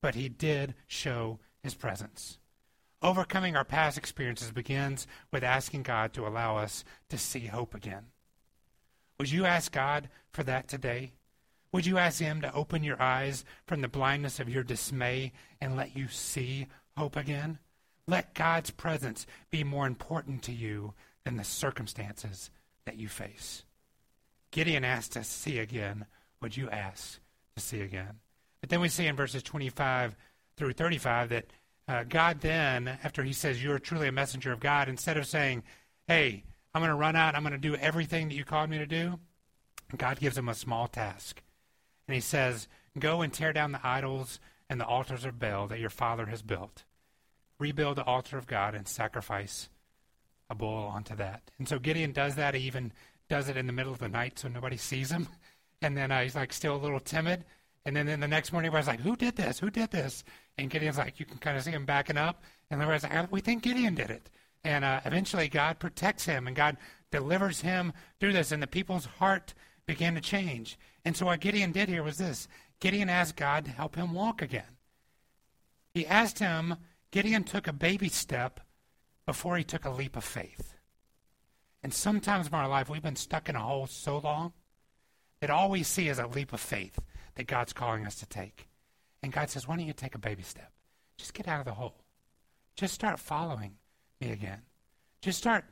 But 0.00 0.14
he 0.14 0.28
did 0.28 0.74
show 0.86 1.38
his 1.62 1.74
presence. 1.74 2.38
Overcoming 3.02 3.56
our 3.56 3.64
past 3.64 3.96
experiences 3.96 4.50
begins 4.50 5.06
with 5.30 5.42
asking 5.42 5.82
God 5.82 6.12
to 6.14 6.26
allow 6.26 6.56
us 6.56 6.84
to 7.08 7.18
see 7.18 7.46
hope 7.46 7.74
again. 7.74 8.06
Would 9.18 9.30
you 9.30 9.44
ask 9.44 9.72
God 9.72 10.08
for 10.32 10.42
that 10.44 10.68
today? 10.68 11.12
Would 11.72 11.86
you 11.86 11.98
ask 11.98 12.20
Him 12.20 12.40
to 12.40 12.52
open 12.52 12.82
your 12.82 13.00
eyes 13.00 13.44
from 13.66 13.80
the 13.80 13.88
blindness 13.88 14.40
of 14.40 14.48
your 14.48 14.64
dismay 14.64 15.32
and 15.60 15.76
let 15.76 15.96
you 15.96 16.08
see 16.08 16.66
hope 16.96 17.16
again? 17.16 17.58
Let 18.10 18.34
God's 18.34 18.72
presence 18.72 19.24
be 19.50 19.62
more 19.62 19.86
important 19.86 20.42
to 20.42 20.52
you 20.52 20.94
than 21.24 21.36
the 21.36 21.44
circumstances 21.44 22.50
that 22.84 22.96
you 22.96 23.06
face. 23.06 23.62
Gideon 24.50 24.84
asked 24.84 25.12
to 25.12 25.22
see 25.22 25.60
again. 25.60 26.06
what 26.40 26.56
you 26.56 26.68
asked 26.70 27.20
to 27.56 27.62
see 27.62 27.82
again? 27.82 28.18
But 28.60 28.70
then 28.70 28.80
we 28.80 28.88
see 28.88 29.06
in 29.06 29.14
verses 29.14 29.44
25 29.44 30.16
through 30.56 30.72
35 30.72 31.28
that 31.28 31.46
uh, 31.86 32.02
God 32.02 32.40
then, 32.40 32.98
after 33.04 33.22
he 33.22 33.32
says, 33.32 33.62
You're 33.62 33.78
truly 33.78 34.08
a 34.08 34.12
messenger 34.12 34.50
of 34.50 34.58
God, 34.58 34.88
instead 34.88 35.16
of 35.16 35.26
saying, 35.26 35.62
Hey, 36.08 36.42
I'm 36.74 36.82
going 36.82 36.90
to 36.90 36.96
run 36.96 37.14
out, 37.14 37.36
I'm 37.36 37.42
going 37.42 37.52
to 37.52 37.58
do 37.58 37.76
everything 37.76 38.28
that 38.28 38.34
you 38.34 38.44
called 38.44 38.70
me 38.70 38.78
to 38.78 38.86
do, 38.86 39.20
God 39.96 40.18
gives 40.18 40.36
him 40.36 40.48
a 40.48 40.54
small 40.54 40.88
task. 40.88 41.42
And 42.08 42.16
he 42.16 42.20
says, 42.20 42.66
Go 42.98 43.22
and 43.22 43.32
tear 43.32 43.52
down 43.52 43.70
the 43.70 43.86
idols 43.86 44.40
and 44.68 44.80
the 44.80 44.86
altars 44.86 45.24
of 45.24 45.38
Baal 45.38 45.68
that 45.68 45.78
your 45.78 45.90
father 45.90 46.26
has 46.26 46.42
built. 46.42 46.82
Rebuild 47.60 47.96
the 47.96 48.04
altar 48.04 48.36
of 48.36 48.46
God 48.46 48.74
and 48.74 48.88
sacrifice 48.88 49.68
a 50.48 50.54
bull 50.54 50.88
onto 50.88 51.14
that. 51.16 51.42
And 51.58 51.68
so 51.68 51.78
Gideon 51.78 52.12
does 52.12 52.34
that. 52.34 52.54
He 52.54 52.62
even 52.62 52.92
does 53.28 53.48
it 53.48 53.56
in 53.56 53.66
the 53.66 53.72
middle 53.72 53.92
of 53.92 54.00
the 54.00 54.08
night 54.08 54.38
so 54.38 54.48
nobody 54.48 54.76
sees 54.76 55.10
him. 55.10 55.28
And 55.82 55.96
then 55.96 56.12
uh, 56.12 56.20
he's 56.20 56.34
like 56.34 56.52
still 56.52 56.76
a 56.76 56.76
little 56.76 57.00
timid. 57.00 57.46
And 57.86 57.96
then, 57.96 58.04
then 58.04 58.20
the 58.20 58.28
next 58.28 58.52
morning, 58.52 58.66
everybody's 58.66 58.86
like, 58.86 59.00
Who 59.00 59.16
did 59.16 59.36
this? 59.36 59.58
Who 59.58 59.70
did 59.70 59.90
this? 59.90 60.24
And 60.58 60.68
Gideon's 60.68 60.98
like, 60.98 61.18
You 61.18 61.24
can 61.24 61.38
kind 61.38 61.56
of 61.56 61.64
see 61.64 61.70
him 61.70 61.86
backing 61.86 62.18
up. 62.18 62.44
And 62.70 62.82
everybody's 62.82 63.10
like, 63.10 63.32
We 63.32 63.40
think 63.40 63.62
Gideon 63.62 63.94
did 63.94 64.10
it. 64.10 64.28
And 64.62 64.84
uh, 64.84 65.00
eventually, 65.06 65.48
God 65.48 65.78
protects 65.78 66.26
him 66.26 66.46
and 66.46 66.54
God 66.54 66.76
delivers 67.10 67.62
him 67.62 67.94
through 68.18 68.34
this. 68.34 68.52
And 68.52 68.62
the 68.62 68.66
people's 68.66 69.06
heart 69.06 69.54
began 69.86 70.14
to 70.16 70.20
change. 70.20 70.78
And 71.06 71.16
so, 71.16 71.24
what 71.24 71.40
Gideon 71.40 71.72
did 71.72 71.88
here 71.88 72.02
was 72.02 72.18
this 72.18 72.46
Gideon 72.78 73.08
asked 73.08 73.36
God 73.36 73.64
to 73.64 73.70
help 73.70 73.96
him 73.96 74.12
walk 74.12 74.42
again. 74.42 74.76
He 75.94 76.06
asked 76.06 76.38
him, 76.38 76.76
Gideon 77.10 77.44
took 77.44 77.66
a 77.66 77.72
baby 77.72 78.08
step 78.08 78.60
before 79.26 79.56
he 79.56 79.64
took 79.64 79.84
a 79.84 79.90
leap 79.90 80.16
of 80.16 80.24
faith. 80.24 80.74
And 81.82 81.92
sometimes 81.92 82.48
in 82.48 82.54
our 82.54 82.68
life, 82.68 82.88
we've 82.88 83.02
been 83.02 83.16
stuck 83.16 83.48
in 83.48 83.56
a 83.56 83.60
hole 83.60 83.86
so 83.86 84.18
long 84.18 84.52
that 85.40 85.50
all 85.50 85.70
we 85.70 85.82
see 85.82 86.08
is 86.08 86.18
a 86.18 86.26
leap 86.26 86.52
of 86.52 86.60
faith 86.60 86.98
that 87.34 87.46
God's 87.46 87.72
calling 87.72 88.06
us 88.06 88.16
to 88.16 88.26
take. 88.26 88.68
And 89.22 89.32
God 89.32 89.50
says, 89.50 89.66
Why 89.66 89.76
don't 89.76 89.86
you 89.86 89.92
take 89.92 90.14
a 90.14 90.18
baby 90.18 90.42
step? 90.42 90.70
Just 91.16 91.34
get 91.34 91.48
out 91.48 91.60
of 91.60 91.66
the 91.66 91.74
hole. 91.74 92.04
Just 92.76 92.94
start 92.94 93.18
following 93.18 93.76
me 94.20 94.30
again. 94.30 94.62
Just 95.20 95.38
start 95.38 95.64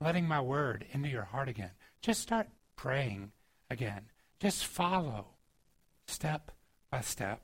letting 0.00 0.26
my 0.26 0.40
word 0.40 0.86
into 0.92 1.08
your 1.08 1.24
heart 1.24 1.48
again. 1.48 1.72
Just 2.00 2.20
start 2.20 2.48
praying 2.76 3.32
again. 3.70 4.02
Just 4.40 4.66
follow 4.66 5.26
step 6.06 6.50
by 6.90 7.00
step. 7.00 7.40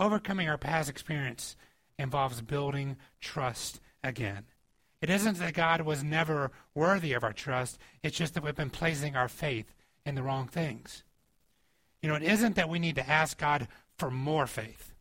Overcoming 0.00 0.48
our 0.48 0.58
past 0.58 0.88
experience 0.88 1.56
involves 1.98 2.40
building 2.40 2.96
trust 3.20 3.80
again. 4.02 4.44
It 5.00 5.10
isn't 5.10 5.38
that 5.38 5.54
God 5.54 5.82
was 5.82 6.02
never 6.02 6.50
worthy 6.74 7.12
of 7.12 7.22
our 7.22 7.32
trust, 7.32 7.78
it's 8.02 8.16
just 8.16 8.34
that 8.34 8.42
we've 8.42 8.54
been 8.54 8.70
placing 8.70 9.16
our 9.16 9.28
faith 9.28 9.72
in 10.04 10.14
the 10.14 10.22
wrong 10.22 10.48
things. 10.48 11.04
You 12.02 12.08
know, 12.08 12.14
it 12.14 12.22
isn't 12.22 12.56
that 12.56 12.68
we 12.68 12.78
need 12.78 12.96
to 12.96 13.08
ask 13.08 13.38
God 13.38 13.68
for 13.96 14.10
more 14.10 14.46
faith. 14.46 14.94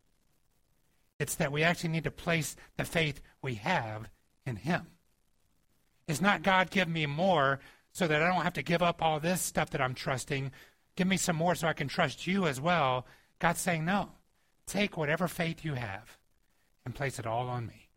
It's 1.20 1.36
that 1.36 1.52
we 1.52 1.64
actually 1.64 1.90
need 1.90 2.04
to 2.04 2.12
place 2.12 2.56
the 2.78 2.86
faith 2.86 3.22
we 3.42 3.56
have 3.56 4.10
in 4.46 4.58
Him. 4.58 4.88
It's 6.08 6.22
not 6.22 6.44
God 6.44 6.70
give 6.70 6.88
me 6.88 7.06
more 7.06 7.60
so 7.92 8.08
that 8.08 8.22
I 8.22 8.28
don't 8.28 8.44
have 8.44 8.54
to 8.54 8.64
give 8.64 8.84
up 8.84 9.02
all 9.02 9.20
this 9.20 9.42
stuff 9.42 9.72
that 9.72 9.82
I'm 9.82 9.96
trusting. 9.96 10.52
Give 10.96 11.08
me 11.08 11.18
some 11.18 11.36
more 11.36 11.56
so 11.56 11.68
I 11.68 11.74
can 11.74 11.88
trust 11.88 12.28
you 12.28 12.46
as 12.46 12.62
well. 12.62 13.08
God's 13.40 13.60
saying, 13.60 13.86
no. 13.86 14.10
Take 14.68 14.98
whatever 14.98 15.28
faith 15.28 15.66
you 15.66 15.74
have 15.74 16.17
and 16.88 16.96
place 16.96 17.20
it 17.20 17.28
all 17.28 17.50
on 17.50 17.68
me. 17.68 17.90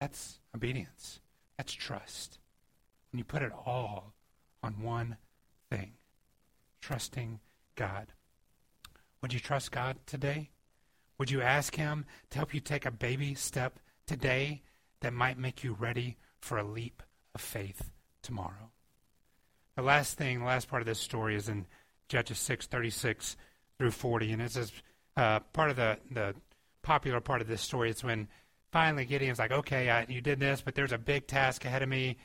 That's 0.00 0.40
obedience. 0.56 1.20
That's 1.58 1.74
trust. 1.74 2.38
When 3.12 3.18
you 3.18 3.24
put 3.24 3.42
it 3.42 3.52
all 3.52 4.14
on 4.62 4.80
one 4.80 5.18
thing 5.68 5.92
trusting 6.80 7.40
God. 7.76 8.14
Would 9.20 9.34
you 9.34 9.38
trust 9.38 9.70
God 9.70 9.98
today? 10.06 10.48
Would 11.18 11.30
you 11.30 11.42
ask 11.42 11.76
Him 11.76 12.06
to 12.30 12.38
help 12.38 12.54
you 12.54 12.60
take 12.60 12.86
a 12.86 12.90
baby 12.90 13.34
step 13.34 13.78
today 14.06 14.62
that 15.02 15.12
might 15.12 15.36
make 15.36 15.62
you 15.62 15.74
ready 15.74 16.16
for 16.40 16.56
a 16.56 16.64
leap 16.66 17.02
of 17.34 17.42
faith 17.42 17.90
tomorrow? 18.22 18.70
The 19.76 19.82
last 19.82 20.16
thing, 20.16 20.38
the 20.38 20.46
last 20.46 20.68
part 20.68 20.80
of 20.80 20.86
this 20.86 20.98
story 20.98 21.36
is 21.36 21.50
in 21.50 21.66
Judges 22.08 22.38
6 22.38 22.66
36 22.66 23.36
through 23.76 23.90
40. 23.90 24.32
And 24.32 24.40
is 24.40 24.72
uh, 25.18 25.40
part 25.40 25.68
of 25.68 25.76
the, 25.76 25.98
the 26.10 26.34
popular 26.82 27.20
part 27.20 27.40
of 27.40 27.48
this 27.48 27.62
story. 27.62 27.90
It's 27.90 28.04
when 28.04 28.28
finally 28.72 29.04
Gideon's 29.04 29.38
like, 29.38 29.52
okay, 29.52 29.90
I, 29.90 30.06
you 30.08 30.20
did 30.20 30.40
this, 30.40 30.62
but 30.62 30.74
there's 30.74 30.92
a 30.92 30.98
big 30.98 31.26
task 31.26 31.64
ahead 31.64 31.82
of 31.82 31.88
me. 31.88 32.16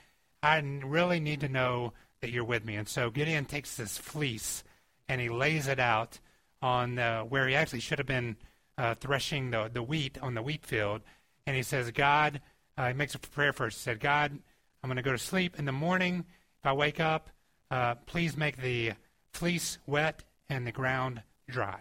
I 0.44 0.58
really 0.60 1.20
need 1.20 1.42
to 1.42 1.50
know 1.50 1.94
that 2.22 2.32
you're 2.32 2.44
with 2.44 2.66
me. 2.66 2.76
And 2.76 2.88
so 2.88 3.10
Gideon 3.10 3.46
takes 3.46 3.76
this 3.76 3.98
fleece 3.98 4.64
and 5.08 5.20
he 5.22 5.30
lays 5.30 5.68
it 5.68 5.80
out 5.80 6.20
on 6.62 6.98
uh, 6.98 7.22
where 7.22 7.48
he 7.48 7.56
actually 7.56 7.80
should 7.80 8.00
have 8.00 8.08
been 8.08 8.38
uh, 8.78 8.96
threshing 8.96 9.52
the, 9.52 9.70
the 9.72 9.84
wheat 9.84 10.18
on 10.22 10.36
the 10.36 10.42
wheat 10.42 10.66
field. 10.66 11.02
And 11.46 11.56
he 11.56 11.64
says, 11.64 11.92
God, 11.92 12.42
uh, 12.78 12.88
he 12.88 12.94
makes 12.94 13.16
a 13.16 13.20
prayer 13.20 13.54
first. 13.54 13.78
He 13.78 13.84
said, 13.84 14.00
God, 14.00 14.38
I'm 14.84 14.88
going 14.88 14.98
to 14.98 15.04
go 15.04 15.12
to 15.12 15.18
sleep. 15.18 15.58
In 15.58 15.66
the 15.66 15.72
morning, 15.72 16.26
if 16.60 16.66
I 16.66 16.74
wake 16.74 17.00
up, 17.00 17.30
uh, 17.72 17.96
please 18.06 18.38
make 18.38 18.58
the 18.58 18.94
fleece 19.34 19.78
wet 19.86 20.24
and 20.50 20.66
the 20.66 20.72
ground 20.72 21.22
dry. 21.48 21.80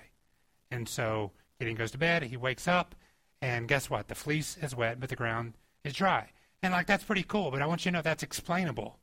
And 0.70 0.88
so 0.88 1.32
Gideon 1.58 1.76
goes 1.76 1.90
to 1.92 1.98
bed. 1.98 2.22
He 2.24 2.36
wakes 2.36 2.66
up, 2.66 2.94
and 3.40 3.68
guess 3.68 3.88
what? 3.88 4.08
The 4.08 4.14
fleece 4.14 4.56
is 4.60 4.74
wet, 4.74 5.00
but 5.00 5.08
the 5.08 5.16
ground 5.16 5.54
is 5.84 5.94
dry. 5.94 6.30
And 6.62 6.72
like 6.72 6.86
that's 6.86 7.04
pretty 7.04 7.24
cool, 7.24 7.50
but 7.50 7.62
I 7.62 7.66
want 7.66 7.84
you 7.84 7.90
to 7.90 7.98
know 7.98 8.02
that's 8.02 8.22
explainable. 8.22 8.98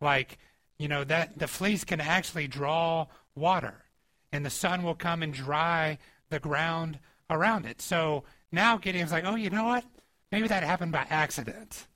Like 0.00 0.38
you 0.78 0.88
know 0.88 1.04
that 1.04 1.38
the 1.38 1.48
fleece 1.48 1.84
can 1.84 2.00
actually 2.00 2.46
draw 2.46 3.06
water 3.34 3.84
and 4.32 4.44
the 4.44 4.50
sun 4.50 4.82
will 4.82 4.94
come 4.94 5.22
and 5.22 5.32
dry 5.32 5.98
the 6.28 6.38
ground 6.38 6.98
around 7.30 7.66
it 7.66 7.80
so 7.80 8.24
now 8.52 8.76
gideon's 8.76 9.12
like 9.12 9.24
oh 9.24 9.34
you 9.34 9.50
know 9.50 9.64
what 9.64 9.84
maybe 10.32 10.48
that 10.48 10.62
happened 10.62 10.92
by 10.92 11.06
accident 11.10 11.86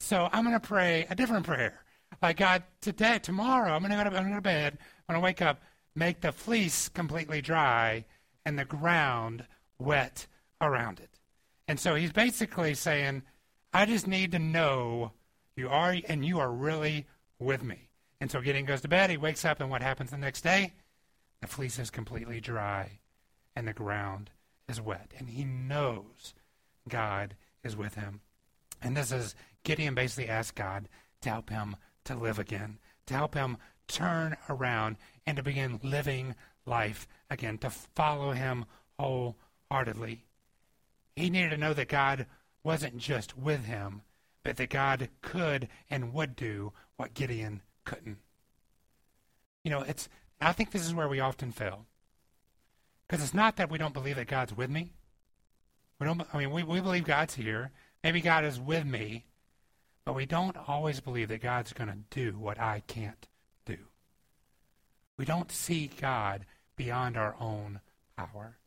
so 0.00 0.28
i'm 0.32 0.44
going 0.44 0.58
to 0.58 0.66
pray 0.66 1.06
a 1.10 1.14
different 1.14 1.46
prayer 1.46 1.84
like 2.20 2.36
god 2.36 2.62
today 2.80 3.18
tomorrow 3.18 3.72
i'm 3.72 3.80
going 3.80 3.90
to 3.90 3.96
go 3.96 4.04
to, 4.04 4.10
bed, 4.10 4.18
I'm 4.18 4.24
going 4.24 4.34
to 4.36 4.40
bed 4.40 4.78
when 5.06 5.16
i 5.16 5.20
wake 5.20 5.42
up 5.42 5.60
make 5.94 6.20
the 6.20 6.32
fleece 6.32 6.88
completely 6.88 7.40
dry 7.40 8.04
and 8.44 8.58
the 8.58 8.64
ground 8.64 9.44
wet 9.78 10.26
around 10.60 11.00
it 11.00 11.18
and 11.68 11.78
so 11.78 11.94
he's 11.94 12.12
basically 12.12 12.74
saying 12.74 13.22
i 13.72 13.84
just 13.84 14.06
need 14.06 14.32
to 14.32 14.38
know 14.38 15.12
you 15.56 15.68
are 15.68 15.96
and 16.08 16.24
you 16.24 16.38
are 16.38 16.52
really 16.52 17.06
with 17.38 17.62
me 17.62 17.88
and 18.22 18.30
so 18.30 18.40
Gideon 18.40 18.66
goes 18.66 18.82
to 18.82 18.88
bed. 18.88 19.10
He 19.10 19.16
wakes 19.16 19.44
up, 19.44 19.60
and 19.60 19.68
what 19.68 19.82
happens 19.82 20.12
the 20.12 20.16
next 20.16 20.42
day? 20.42 20.74
The 21.40 21.48
fleece 21.48 21.80
is 21.80 21.90
completely 21.90 22.40
dry, 22.40 23.00
and 23.56 23.66
the 23.66 23.72
ground 23.72 24.30
is 24.68 24.80
wet. 24.80 25.12
And 25.18 25.28
he 25.28 25.42
knows 25.42 26.32
God 26.88 27.34
is 27.64 27.76
with 27.76 27.96
him. 27.96 28.20
And 28.80 28.96
this 28.96 29.10
is 29.10 29.34
Gideon 29.64 29.96
basically 29.96 30.28
asked 30.28 30.54
God 30.54 30.88
to 31.22 31.30
help 31.30 31.50
him 31.50 31.74
to 32.04 32.14
live 32.14 32.38
again, 32.38 32.78
to 33.06 33.14
help 33.14 33.34
him 33.34 33.56
turn 33.88 34.36
around 34.48 34.98
and 35.26 35.36
to 35.36 35.42
begin 35.42 35.80
living 35.82 36.36
life 36.64 37.08
again, 37.32 37.58
to 37.58 37.70
follow 37.70 38.32
him 38.32 38.64
wholeheartedly. 38.98 40.24
He 41.16 41.30
needed 41.30 41.50
to 41.50 41.56
know 41.56 41.74
that 41.74 41.88
God 41.88 42.26
wasn't 42.62 42.98
just 42.98 43.36
with 43.36 43.64
him, 43.64 44.02
but 44.42 44.56
that 44.56 44.70
God 44.70 45.08
could 45.20 45.68
and 45.90 46.12
would 46.14 46.36
do 46.36 46.72
what 46.96 47.14
Gideon 47.14 47.62
couldn't. 47.84 48.18
You 49.64 49.70
know, 49.70 49.82
it's 49.82 50.08
I 50.40 50.52
think 50.52 50.70
this 50.70 50.84
is 50.84 50.94
where 50.94 51.08
we 51.08 51.20
often 51.20 51.52
fail. 51.52 51.86
Because 53.06 53.22
it's 53.22 53.34
not 53.34 53.56
that 53.56 53.70
we 53.70 53.78
don't 53.78 53.94
believe 53.94 54.16
that 54.16 54.26
God's 54.26 54.56
with 54.56 54.70
me. 54.70 54.92
We 55.98 56.06
don't. 56.06 56.22
I 56.32 56.38
mean, 56.38 56.50
we, 56.50 56.62
we 56.62 56.80
believe 56.80 57.04
God's 57.04 57.34
here. 57.34 57.70
Maybe 58.02 58.20
God 58.20 58.44
is 58.44 58.58
with 58.58 58.84
me, 58.84 59.26
but 60.04 60.14
we 60.14 60.26
don't 60.26 60.56
always 60.66 61.00
believe 61.00 61.28
that 61.28 61.42
God's 61.42 61.72
going 61.72 61.90
to 61.90 61.98
do 62.10 62.36
what 62.36 62.58
I 62.58 62.82
can't 62.86 63.28
do. 63.64 63.76
We 65.16 65.24
don't 65.24 65.52
see 65.52 65.88
God 66.00 66.46
beyond 66.76 67.16
our 67.16 67.34
own 67.40 67.80
power. 68.16 68.58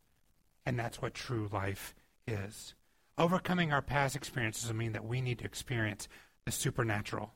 And 0.64 0.78
that's 0.78 1.00
what 1.00 1.14
true 1.14 1.48
life 1.52 1.94
is. 2.26 2.74
Overcoming 3.18 3.72
our 3.72 3.82
past 3.82 4.16
experiences 4.16 4.68
will 4.68 4.76
mean 4.76 4.92
that 4.92 5.04
we 5.04 5.20
need 5.20 5.38
to 5.38 5.44
experience 5.44 6.08
the 6.44 6.52
supernatural, 6.52 7.34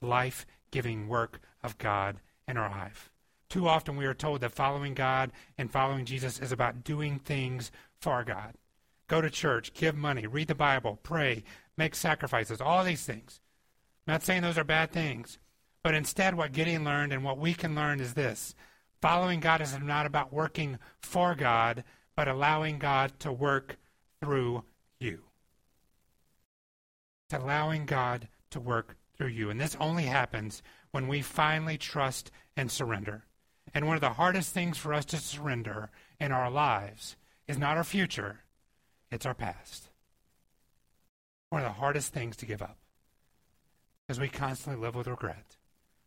life 0.00 0.46
giving 0.70 1.08
work 1.08 1.40
of 1.62 1.78
God 1.78 2.20
in 2.46 2.56
our 2.56 2.70
life. 2.70 3.10
Too 3.48 3.66
often 3.66 3.96
we 3.96 4.06
are 4.06 4.14
told 4.14 4.40
that 4.42 4.52
following 4.52 4.94
God 4.94 5.32
and 5.58 5.70
following 5.70 6.04
Jesus 6.04 6.38
is 6.38 6.52
about 6.52 6.84
doing 6.84 7.18
things 7.18 7.72
for 8.00 8.22
God. 8.22 8.54
Go 9.08 9.20
to 9.20 9.28
church, 9.28 9.74
give 9.74 9.96
money, 9.96 10.26
read 10.28 10.46
the 10.46 10.54
Bible, 10.54 11.00
pray, 11.02 11.42
make 11.76 11.96
sacrifices, 11.96 12.60
all 12.60 12.84
these 12.84 13.04
things. 13.04 13.40
I'm 14.06 14.14
not 14.14 14.22
saying 14.22 14.42
those 14.42 14.58
are 14.58 14.64
bad 14.64 14.92
things, 14.92 15.38
but 15.82 15.94
instead, 15.94 16.36
what 16.36 16.52
Gideon 16.52 16.84
learned 16.84 17.12
and 17.12 17.24
what 17.24 17.38
we 17.38 17.54
can 17.54 17.74
learn 17.74 18.00
is 18.00 18.14
this 18.14 18.54
following 19.00 19.40
God 19.40 19.60
is 19.60 19.78
not 19.78 20.06
about 20.06 20.32
working 20.32 20.78
for 20.98 21.34
God, 21.34 21.84
but 22.16 22.28
allowing 22.28 22.78
God 22.78 23.12
to 23.20 23.32
work 23.32 23.76
through 24.20 24.64
you. 24.98 25.20
It's 27.28 27.42
allowing 27.42 27.86
God 27.86 28.28
to 28.50 28.60
work 28.60 28.96
through 29.16 29.28
you. 29.28 29.50
And 29.50 29.60
this 29.60 29.76
only 29.80 30.04
happens 30.04 30.62
when 30.90 31.08
we 31.08 31.22
finally 31.22 31.78
trust 31.78 32.30
and 32.56 32.70
surrender. 32.70 33.24
And 33.72 33.86
one 33.86 33.96
of 33.96 34.00
the 34.00 34.10
hardest 34.10 34.52
things 34.52 34.76
for 34.76 34.92
us 34.92 35.04
to 35.06 35.16
surrender 35.16 35.90
in 36.18 36.32
our 36.32 36.50
lives 36.50 37.16
is 37.46 37.58
not 37.58 37.76
our 37.76 37.84
future, 37.84 38.40
it's 39.10 39.26
our 39.26 39.34
past. 39.34 39.90
One 41.50 41.62
of 41.62 41.68
the 41.68 41.80
hardest 41.80 42.12
things 42.12 42.36
to 42.38 42.46
give 42.46 42.62
up. 42.62 42.78
Because 44.06 44.20
we 44.20 44.28
constantly 44.28 44.80
live 44.80 44.94
with 44.94 45.06
regret. 45.06 45.56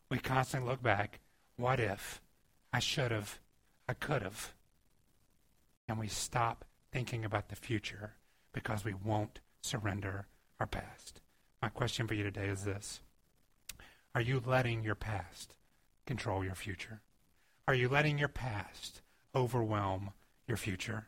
We 0.09 0.19
constantly 0.19 0.69
look 0.69 0.83
back. 0.83 1.19
What 1.57 1.79
if? 1.79 2.21
I 2.73 2.79
should 2.79 3.11
have. 3.11 3.39
I 3.87 3.93
could 3.93 4.23
have 4.23 4.53
and 5.87 5.99
we 5.99 6.07
stop 6.07 6.65
thinking 6.91 7.25
about 7.25 7.49
the 7.49 7.55
future 7.55 8.13
because 8.53 8.85
we 8.85 8.93
won't 8.93 9.39
surrender 9.61 10.27
our 10.59 10.67
past. 10.67 11.21
My 11.61 11.69
question 11.69 12.07
for 12.07 12.13
you 12.13 12.23
today 12.23 12.47
is 12.47 12.63
this 12.63 13.01
Are 14.15 14.21
you 14.21 14.41
letting 14.43 14.83
your 14.83 14.95
past 14.95 15.55
control 16.05 16.43
your 16.43 16.55
future? 16.55 17.01
Are 17.67 17.73
you 17.73 17.89
letting 17.89 18.17
your 18.17 18.27
past 18.27 19.01
overwhelm 19.35 20.11
your 20.47 20.57
future? 20.57 21.07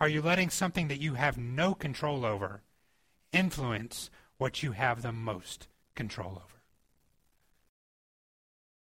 Are 0.00 0.08
you 0.08 0.22
letting 0.22 0.48
something 0.48 0.88
that 0.88 1.00
you 1.00 1.14
have 1.14 1.36
no 1.36 1.74
control 1.74 2.24
over 2.24 2.62
influence 3.32 4.10
what 4.38 4.62
you 4.62 4.72
have 4.72 5.02
the 5.02 5.12
most 5.12 5.68
control 5.94 6.32
over? 6.32 6.62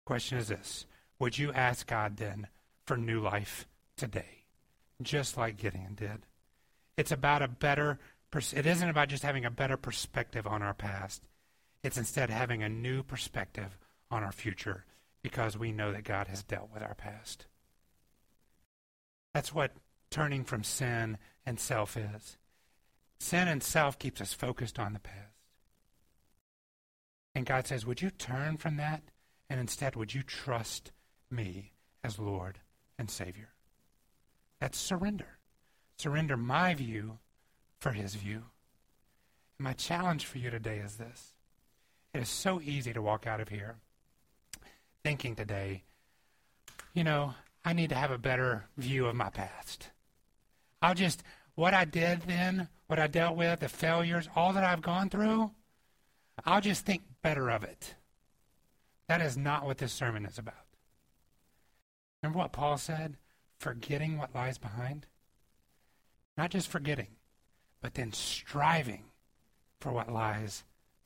Question 0.04 0.38
is 0.38 0.48
this 0.48 0.86
Would 1.22 1.38
you 1.38 1.52
ask 1.52 1.86
God 1.86 2.16
then 2.16 2.48
for 2.84 2.96
new 2.96 3.20
life 3.20 3.68
today? 3.96 4.42
just 5.00 5.36
like 5.36 5.56
Gideon 5.56 5.94
did. 5.94 6.26
It's 6.96 7.12
about 7.12 7.42
a 7.42 7.48
better, 7.48 8.00
it 8.52 8.66
isn't 8.66 8.88
about 8.88 9.08
just 9.08 9.22
having 9.22 9.44
a 9.44 9.50
better 9.50 9.76
perspective 9.76 10.48
on 10.48 10.62
our 10.62 10.74
past. 10.74 11.22
It's 11.84 11.96
instead 11.96 12.28
having 12.28 12.64
a 12.64 12.68
new 12.68 13.04
perspective 13.04 13.78
on 14.10 14.24
our 14.24 14.32
future 14.32 14.84
because 15.22 15.56
we 15.56 15.70
know 15.70 15.92
that 15.92 16.02
God 16.02 16.26
has 16.26 16.42
dealt 16.42 16.70
with 16.74 16.82
our 16.82 16.96
past. 16.96 17.46
That's 19.32 19.54
what 19.54 19.76
turning 20.10 20.42
from 20.42 20.64
sin 20.64 21.18
and 21.46 21.60
self 21.60 21.96
is. 21.96 22.36
Sin 23.20 23.46
and 23.46 23.62
self 23.62 23.96
keeps 23.96 24.20
us 24.20 24.32
focused 24.32 24.78
on 24.80 24.92
the 24.92 24.98
past. 24.98 25.38
And 27.32 27.46
God 27.46 27.68
says, 27.68 27.86
Would 27.86 28.02
you 28.02 28.10
turn 28.10 28.56
from 28.56 28.76
that? 28.78 29.02
And 29.48 29.60
instead, 29.60 29.94
would 29.94 30.14
you 30.14 30.24
trust 30.24 30.90
me 31.32 31.72
as 32.04 32.18
Lord 32.18 32.58
and 32.98 33.10
Savior? 33.10 33.48
That's 34.60 34.78
surrender. 34.78 35.38
Surrender 35.96 36.36
my 36.36 36.74
view 36.74 37.18
for 37.80 37.92
his 37.92 38.14
view. 38.14 38.44
And 39.58 39.64
my 39.64 39.72
challenge 39.72 40.26
for 40.26 40.38
you 40.38 40.50
today 40.50 40.78
is 40.78 40.96
this 40.96 41.34
it 42.14 42.20
is 42.20 42.28
so 42.28 42.60
easy 42.60 42.92
to 42.92 43.02
walk 43.02 43.26
out 43.26 43.40
of 43.40 43.48
here 43.48 43.76
thinking 45.02 45.34
today, 45.34 45.82
you 46.94 47.02
know, 47.04 47.34
I 47.64 47.72
need 47.72 47.88
to 47.88 47.96
have 47.96 48.10
a 48.10 48.18
better 48.18 48.66
view 48.76 49.06
of 49.06 49.16
my 49.16 49.30
past. 49.30 49.88
I'll 50.80 50.94
just, 50.94 51.22
what 51.54 51.74
I 51.74 51.84
did 51.84 52.22
then, 52.22 52.68
what 52.86 52.98
I 52.98 53.06
dealt 53.06 53.36
with, 53.36 53.60
the 53.60 53.68
failures, 53.68 54.28
all 54.34 54.52
that 54.52 54.64
I've 54.64 54.82
gone 54.82 55.08
through, 55.08 55.50
I'll 56.44 56.60
just 56.60 56.84
think 56.84 57.02
better 57.22 57.50
of 57.50 57.64
it. 57.64 57.94
That 59.08 59.20
is 59.20 59.36
not 59.36 59.64
what 59.64 59.78
this 59.78 59.92
sermon 59.92 60.24
is 60.24 60.38
about. 60.38 60.54
Remember 62.22 62.38
what 62.38 62.52
Paul 62.52 62.78
said? 62.78 63.16
forgetting 63.62 64.18
what 64.18 64.34
lies 64.34 64.58
behind? 64.58 65.06
Not 66.36 66.50
just 66.50 66.68
forgetting, 66.68 67.14
but 67.80 67.94
then 67.94 68.12
striving 68.12 69.04
for 69.78 69.92
what 69.92 70.12
lies 70.12 70.64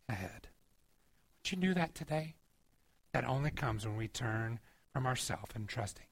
ahead. 0.08 0.48
Would 1.44 1.52
you 1.52 1.58
do 1.58 1.74
that 1.74 1.94
today? 1.94 2.36
That 3.12 3.26
only 3.26 3.50
comes 3.50 3.86
when 3.86 3.96
we 3.96 4.08
turn 4.08 4.58
from 4.92 5.06
ourself 5.06 5.50
and 5.54 5.68
trusting, 5.68 6.06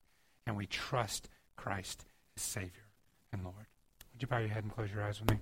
and 0.47 0.55
we 0.57 0.67
trust 0.67 1.31
Christ 1.57 2.05
as 2.37 2.43
Savior 2.43 2.89
and 3.33 3.43
Lord. 3.43 3.67
Would 4.13 4.21
you 4.21 4.29
bow 4.29 4.39
your 4.39 4.49
head 4.49 4.65
and 4.65 4.73
close 4.75 4.93
your 4.93 5.03
eyes 5.03 5.21
with 5.21 5.31
me? 5.31 5.39